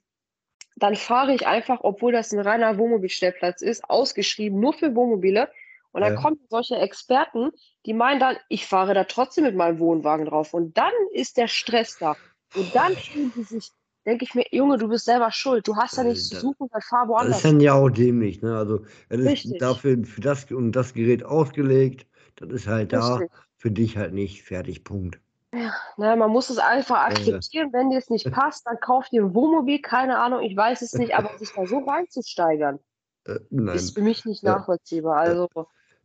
[0.77, 5.51] dann fahre ich einfach, obwohl das ein reiner Wohnmobilstellplatz ist, ausgeschrieben, nur für Wohnmobile.
[5.93, 6.21] Und dann Ja.
[6.21, 7.51] kommen solche Experten,
[7.87, 10.55] die meinen dann, ich fahre da trotzdem mit meinem Wohnwagen drauf.
[10.55, 12.17] Und dann ist der Stress da.
[12.53, 13.71] Und dann fühlen die sich,
[14.07, 15.67] denke ich mir, Junge, du bist selber schuld.
[15.67, 17.39] Du hast da nichts zu suchen, dann fahr Das woanders.
[17.39, 18.41] ist dann ja auch dämlich.
[18.43, 18.57] Ne?
[18.57, 22.07] Also, es ist dafür für das und das Gerät ausgelegt.
[22.37, 23.17] Das ist halt da.
[23.17, 23.31] Richtig.
[23.57, 24.43] Für dich halt nicht.
[24.43, 24.85] Fertig.
[24.85, 25.21] Punkt.
[25.53, 27.07] Ne, man muss es einfach Ja.
[27.07, 27.73] akzeptieren.
[27.73, 30.95] Wenn dir es nicht passt, dann kauf dir ein Wohnmobil, keine Ahnung, ich weiß es
[30.95, 32.79] nicht, aber sich da so reinzusteigern.
[33.27, 33.41] Äh.
[33.75, 34.57] Ist für mich nicht Ja.
[34.57, 35.17] nachvollziehbar.
[35.17, 35.49] Also,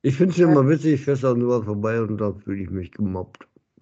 [0.05, 2.69] Ich finde es ja immer witzig, ich fährst auch nur vorbei und da fühle ich
[2.69, 3.47] mich gemobbt.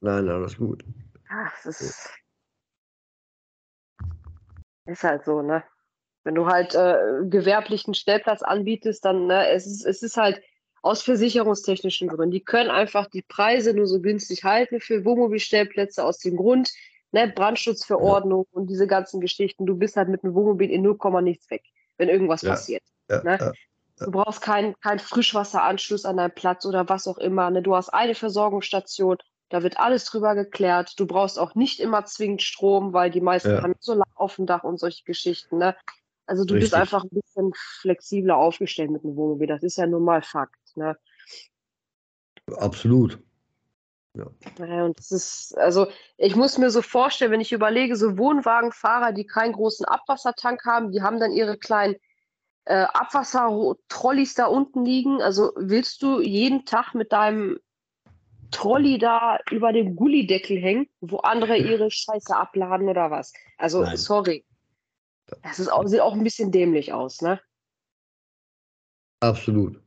[0.00, 0.84] Nein, alles gut.
[1.28, 2.10] ach, es ist,
[4.86, 5.62] ist halt so, ne?
[6.24, 10.42] Wenn du halt äh, gewerblichen Stellplatz anbietest, dann, ne, es ist, es ist halt
[10.82, 12.32] aus versicherungstechnischen Gründen.
[12.32, 16.72] Die können einfach die Preise nur so günstig halten für Wohnmobilstellplätze aus dem Grund,
[17.12, 19.64] ne, Brandschutzverordnung und diese ganzen Geschichten.
[19.64, 21.62] Du bist halt mit einem Wohnmobil in 0, nichts weg,
[21.98, 22.50] wenn irgendwas Ja.
[22.50, 22.82] passiert.
[23.10, 23.38] Ja, Ne?
[23.40, 23.52] ja.
[24.04, 27.50] Du brauchst keinen kein Frischwasseranschluss an deinem Platz oder was auch immer.
[27.50, 27.62] Ne?
[27.62, 29.18] Du hast eine Versorgungsstation,
[29.48, 30.98] da wird alles drüber geklärt.
[30.98, 34.64] Du brauchst auch nicht immer zwingend Strom, weil die meisten haben Solar auf dem Dach
[34.64, 35.58] und solche Geschichten.
[35.58, 35.76] Ne?
[36.26, 36.80] Also du bist Richtig.
[36.80, 39.46] einfach ein bisschen flexibler aufgestellt mit einem Wohnmobil.
[39.46, 40.56] Das ist ja nun mal Fakt.
[40.74, 40.96] Ne?
[44.14, 44.58] Absolut.
[44.58, 45.86] Naja, und das ist, also
[46.18, 50.92] ich muss mir so vorstellen, wenn ich überlege, so Wohnwagenfahrer, die keinen großen Abwassertank haben,
[50.92, 51.96] die haben dann ihre kleinen
[52.64, 55.22] äh, Abwassertrolleys da unten liegen.
[55.22, 57.58] Also willst du jeden Tag mit deinem
[58.50, 63.32] Trolley da über dem Gullideckel hängen, wo andere ihre Scheiße abladen oder was?
[63.56, 63.96] Also Nein.
[63.96, 64.44] sorry.
[65.42, 67.40] Das ist auch, sieht auch ein bisschen dämlich aus, ne?
[69.20, 69.80] Absolut.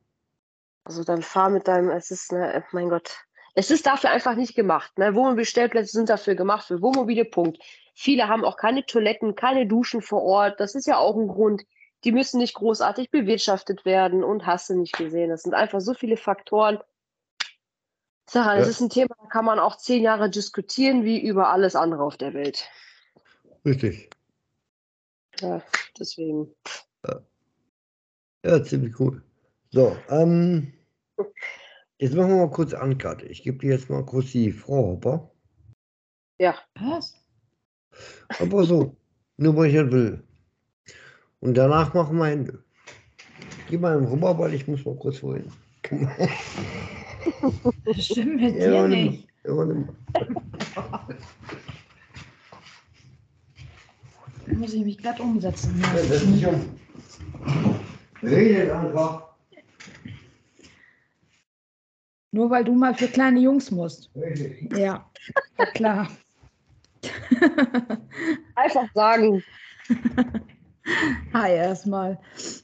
[0.84, 3.24] Also dann fahr mit deinem, es ist, ne, mein Gott.
[3.55, 4.97] Es ist dafür einfach nicht gemacht.
[4.97, 5.15] Ne?
[5.15, 7.57] Wohnmobilstellplätze sind dafür gemacht, für Wohnmobile, Punkt.
[7.93, 10.59] Viele haben auch keine Toiletten, keine Duschen vor Ort.
[10.59, 11.63] Das ist ja auch ein Grund.
[12.03, 15.29] Die müssen nicht großartig bewirtschaftet werden und hast du nicht gesehen.
[15.29, 16.79] Das sind einfach so viele Faktoren.
[18.29, 18.71] Sarah, das Ja.
[18.71, 22.17] ist ein Thema, da kann man auch zehn Jahre diskutieren, wie über alles andere auf
[22.17, 22.69] der Welt.
[23.63, 24.09] Richtig.
[25.39, 25.61] Ja,
[25.97, 26.53] deswegen.
[28.45, 29.23] Ja, ziemlich cool.
[29.71, 30.73] So, ähm,
[32.05, 33.23] jetzt machen wir mal kurz Uncut.
[33.23, 35.31] Ich gebe dir jetzt mal kurz die Frau Hopper.
[36.37, 37.15] Ja, Was?
[38.39, 38.95] Aber so,
[39.37, 40.23] nur weil ich das will.
[41.39, 42.63] Und danach machen wir Ende.
[43.69, 45.51] Geh mal rüber, weil ich muss mal kurz wohin.
[47.85, 49.27] Das stimmt mit Ja, dir nicht.
[49.47, 49.87] Mal.
[54.45, 55.81] Da muss ich mich glatt umsetzen.
[55.81, 56.61] Ja, setz dich um.
[58.21, 59.24] Redet einfach.
[62.36, 64.11] Nur weil du mal für kleine Jungs musst.
[64.75, 65.09] Ja,
[65.57, 66.11] ja klar.
[68.55, 69.41] einfach sagen.
[71.33, 72.19] Hi erstmal.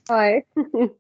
[0.10, 0.46] Hi.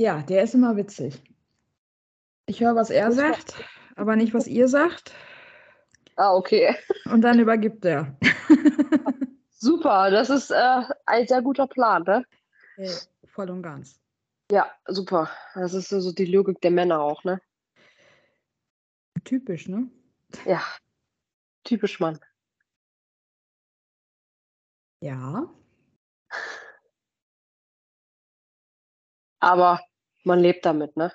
[0.00, 1.20] Ja, der ist immer witzig.
[2.46, 3.56] Ich höre, was er sagt,
[3.96, 5.12] aber nicht, was ihr sagt.
[6.14, 6.76] Ah, okay.
[7.06, 8.16] Und dann übergibt er.
[9.50, 12.24] Super, das ist äh, ein sehr guter Plan, ne?
[12.76, 12.92] Äh,
[13.26, 14.00] Voll und ganz.
[14.50, 15.30] Ja, super.
[15.54, 17.40] Das ist so die Logik der Männer auch, ne?
[19.24, 19.90] Typisch, ne?
[20.46, 20.62] Ja.
[21.64, 22.18] Typisch Mann.
[25.00, 25.48] Ja.
[29.40, 29.80] Aber
[30.24, 31.12] man lebt damit, ne?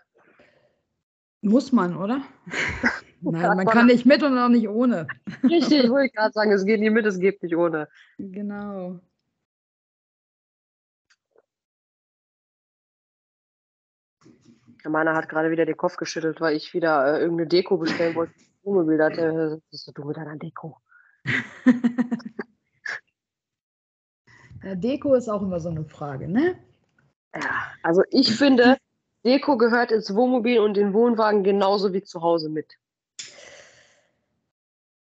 [1.41, 2.23] Muss man, oder?
[3.21, 5.07] Nein, man kann nicht mit und auch nicht ohne.
[5.43, 7.89] Richtig, wollte ich gerade sagen, es geht nie mit, es geht nicht ohne.
[8.17, 8.99] Genau.
[14.89, 18.33] Meiner hat gerade wieder den Kopf geschüttelt, weil ich wieder äh, irgendeine Deko bestellen wollte.
[18.63, 20.77] Wohnmobil, da hat er gesagt, was bist du mit deiner Deko?
[24.63, 26.55] Ja, Deko ist auch immer so eine Frage, ne?
[27.35, 28.77] Ja, also ich finde,
[29.25, 32.77] Deko gehört ins Wohnmobil und den Wohnwagen genauso wie zu Hause mit.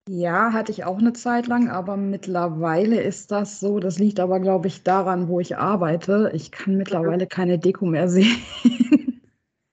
[0.09, 3.79] Ja, hatte ich auch eine Zeit lang, aber mittlerweile ist das so.
[3.79, 6.31] Das liegt aber, glaube ich, daran, wo ich arbeite.
[6.33, 8.37] Ich kann mittlerweile keine Deko mehr sehen.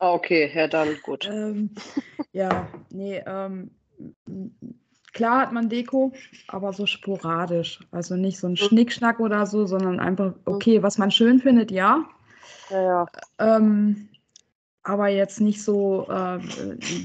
[0.04, 1.26] Ah, okay, ja dann gut.
[1.32, 1.70] ähm,
[2.32, 3.70] ja, nee, ähm,
[5.14, 6.12] klar hat man Deko,
[6.46, 7.80] aber so sporadisch.
[7.90, 12.04] Also nicht so ein Schnickschnack oder so, sondern einfach, okay, was man schön findet, ja.
[12.68, 13.06] Ja, ja.
[13.38, 14.10] Ähm,
[14.82, 16.38] aber jetzt nicht so äh,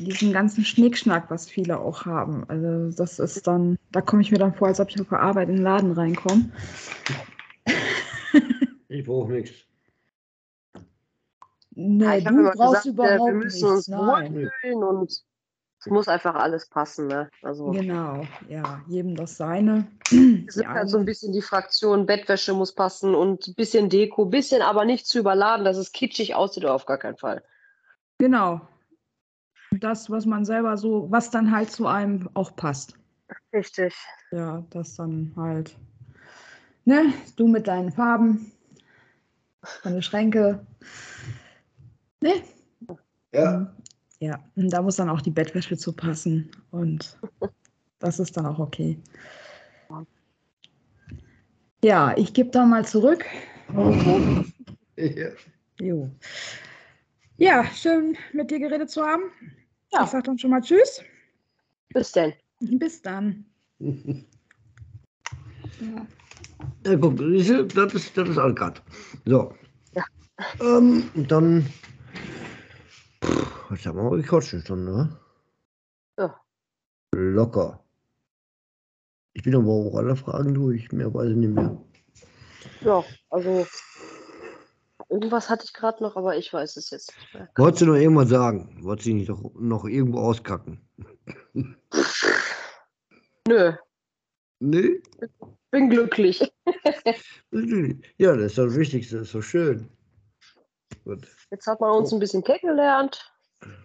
[0.04, 2.44] diesen ganzen Schnickschnack, was viele auch haben.
[2.50, 5.22] Also das ist dann, da komme ich mir dann vor, als ob ich auf der
[5.22, 6.52] Arbeit in den Laden reinkomme.
[8.90, 9.69] Ich brauche nichts.
[11.82, 13.88] Nee, ich habe du immer brauchst gesagt, äh, überhaupt wir müssen uns nichts.
[13.88, 14.34] Nein.
[14.36, 17.30] wohlfühlen und es muss einfach alles passen, ne?
[17.42, 19.88] Also Genau, ja, jedem das seine.
[20.12, 23.88] Die sind halt so ein einen- bisschen die Fraktion, Bettwäsche muss passen und ein bisschen
[23.88, 27.44] Deko, bisschen aber nicht zu überladen, dass es kitschig aussieht, auf gar keinen Fall.
[28.18, 28.60] Genau.
[29.80, 32.96] Das, was man selber so, was dann halt zu einem auch passt.
[33.54, 33.96] Richtig.
[34.32, 35.78] Ja, das dann halt.
[36.84, 38.52] Ne, du mit deinen Farben,
[39.84, 40.66] deine Schränke.
[42.22, 42.44] Ne?
[43.34, 43.74] Ja,
[44.20, 46.50] Ja, und da muss dann auch die Bettwäsche zu passen.
[46.72, 47.18] Und
[48.00, 48.98] das ist dann auch okay.
[51.84, 53.26] Ja, ich gebe dann mal zurück.
[53.74, 55.32] Ja.
[55.82, 56.10] Jo.
[57.38, 59.24] Ja, schön mit dir geredet zu haben.
[59.94, 60.04] Ja.
[60.04, 61.02] Ich sage dann schon mal Tschüss.
[61.94, 62.34] Bis denn.
[62.60, 63.46] Bis dann.
[65.80, 66.06] Ja.
[66.86, 68.82] Ja, guck, das ist, das ist Alkat.
[69.24, 69.54] So.
[69.94, 70.04] Ja.
[70.60, 71.66] Ähm, dann.
[73.24, 75.20] Pff, was haben wir gequatscht eine Stunde, ne?
[76.18, 76.40] Ja.
[77.14, 77.84] Locker.
[79.34, 80.92] Ich bin aber auch alle Fragen durch.
[80.92, 81.78] Mehr weiß ich nicht mehr.
[82.82, 83.66] Ja, also
[85.10, 87.50] irgendwas hatte ich gerade noch, aber ich weiß es jetzt nicht mehr.
[87.58, 88.78] Wolltest du noch irgendwas sagen?
[88.82, 90.82] Wolltest du nicht doch noch irgendwo auskacken?
[93.48, 93.74] Nö,
[94.60, 95.02] Nee?
[95.72, 96.52] bin glücklich.
[98.18, 99.18] Ja, das ist das Wichtigste.
[99.18, 99.90] Das ist so schön.
[101.10, 101.28] Gut.
[101.50, 103.34] Jetzt hat man uns ein bisschen kennengelernt.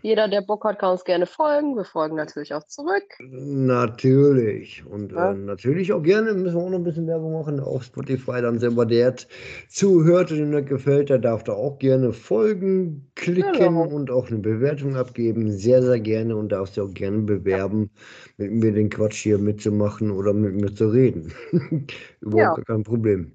[0.03, 1.75] Jeder, der Bock hat, kann uns gerne folgen.
[1.75, 3.03] Wir folgen natürlich auch zurück.
[3.19, 4.85] Natürlich.
[4.87, 5.33] Und Ja.
[5.33, 8.59] äh, natürlich auch gerne, müssen wir auch noch ein bisschen Werbung machen, auf Spotify dann
[8.59, 9.29] selber, der jetzt
[9.69, 13.87] zuhört und das gefällt, der darf da auch gerne folgen, klicken Genau.
[13.87, 15.51] und auch eine Bewertung abgeben.
[15.51, 17.91] Sehr, sehr gerne und darfst du auch gerne bewerben,
[18.37, 21.33] mit mir den Quatsch hier mitzumachen oder mit mir zu reden.
[22.21, 22.65] Überhaupt Ja.
[22.65, 23.33] kein Problem.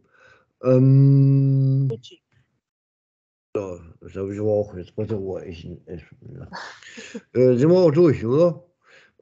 [0.63, 1.89] Ähm,
[3.55, 5.45] so, das habe ich aber auch jetzt bei der Ruhe.
[5.45, 6.47] Ich, ich, ja.
[7.33, 8.63] äh, sind wir auch durch, oder?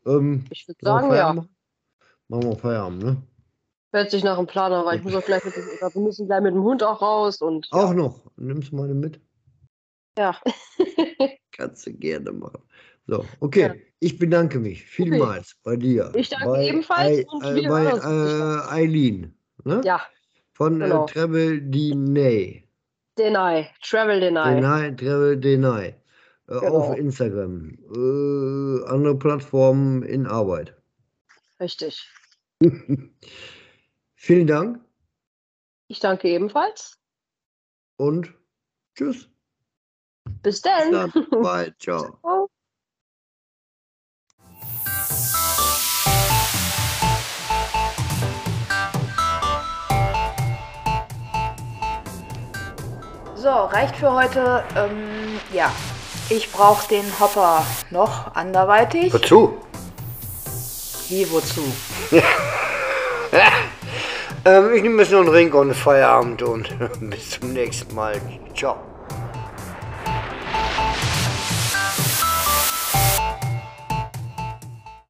[0.05, 1.33] Ähm, Ich würde sagen, ja.
[1.33, 1.49] Machen?
[2.27, 3.17] Machen wir Feierabend, ne?
[3.93, 6.27] Hört sich nach einem Plan an, weil ich muss auch gleich mit dem, wir müssen
[6.27, 8.31] gleich mit dem Hund auch raus und Auch noch.
[8.35, 9.19] Nimmst du meine mit?
[10.17, 10.39] ja.
[11.51, 12.61] Kannst du gerne machen.
[13.07, 13.61] So, okay.
[13.61, 13.73] Ja.
[13.99, 16.11] Ich bedanke mich vielmals bei dir.
[16.15, 19.35] Ich danke bei ebenfalls Ei- und äh, bei äh, Eileen.
[19.63, 19.81] Ne?
[19.83, 20.01] ja,
[20.53, 21.05] Von genau.
[21.05, 22.66] äh, Travel Deny.
[23.17, 24.55] Deny, Travel Deny.
[24.55, 25.87] Deny, Travel Deny.
[25.87, 25.93] Äh,
[26.47, 26.75] Genau.
[26.77, 27.77] Auf Instagram.
[27.93, 30.73] Äh, andere Plattformen in Arbeit.
[31.59, 32.07] Richtig.
[34.15, 34.79] Vielen Dank
[35.87, 36.97] Ich danke ebenfalls.
[37.97, 38.33] und
[38.95, 39.29] tschüss.
[40.43, 40.91] Bis Bis dann.
[40.91, 41.11] dann.
[41.41, 41.73] Bye.
[41.79, 42.17] Ciao.
[42.21, 42.49] Ciao.
[53.47, 54.61] So, reicht für heute.
[54.75, 55.71] Ähm, ja,
[56.27, 59.13] ich brauche den Hopper noch anderweitig.
[59.13, 59.57] Wozu?
[61.07, 61.61] Wie, wozu?
[64.45, 66.69] Ähm, ich nehme jetzt noch einen Ring und Feierabend und
[67.09, 68.21] bis zum nächsten Mal.
[68.55, 68.77] Ciao.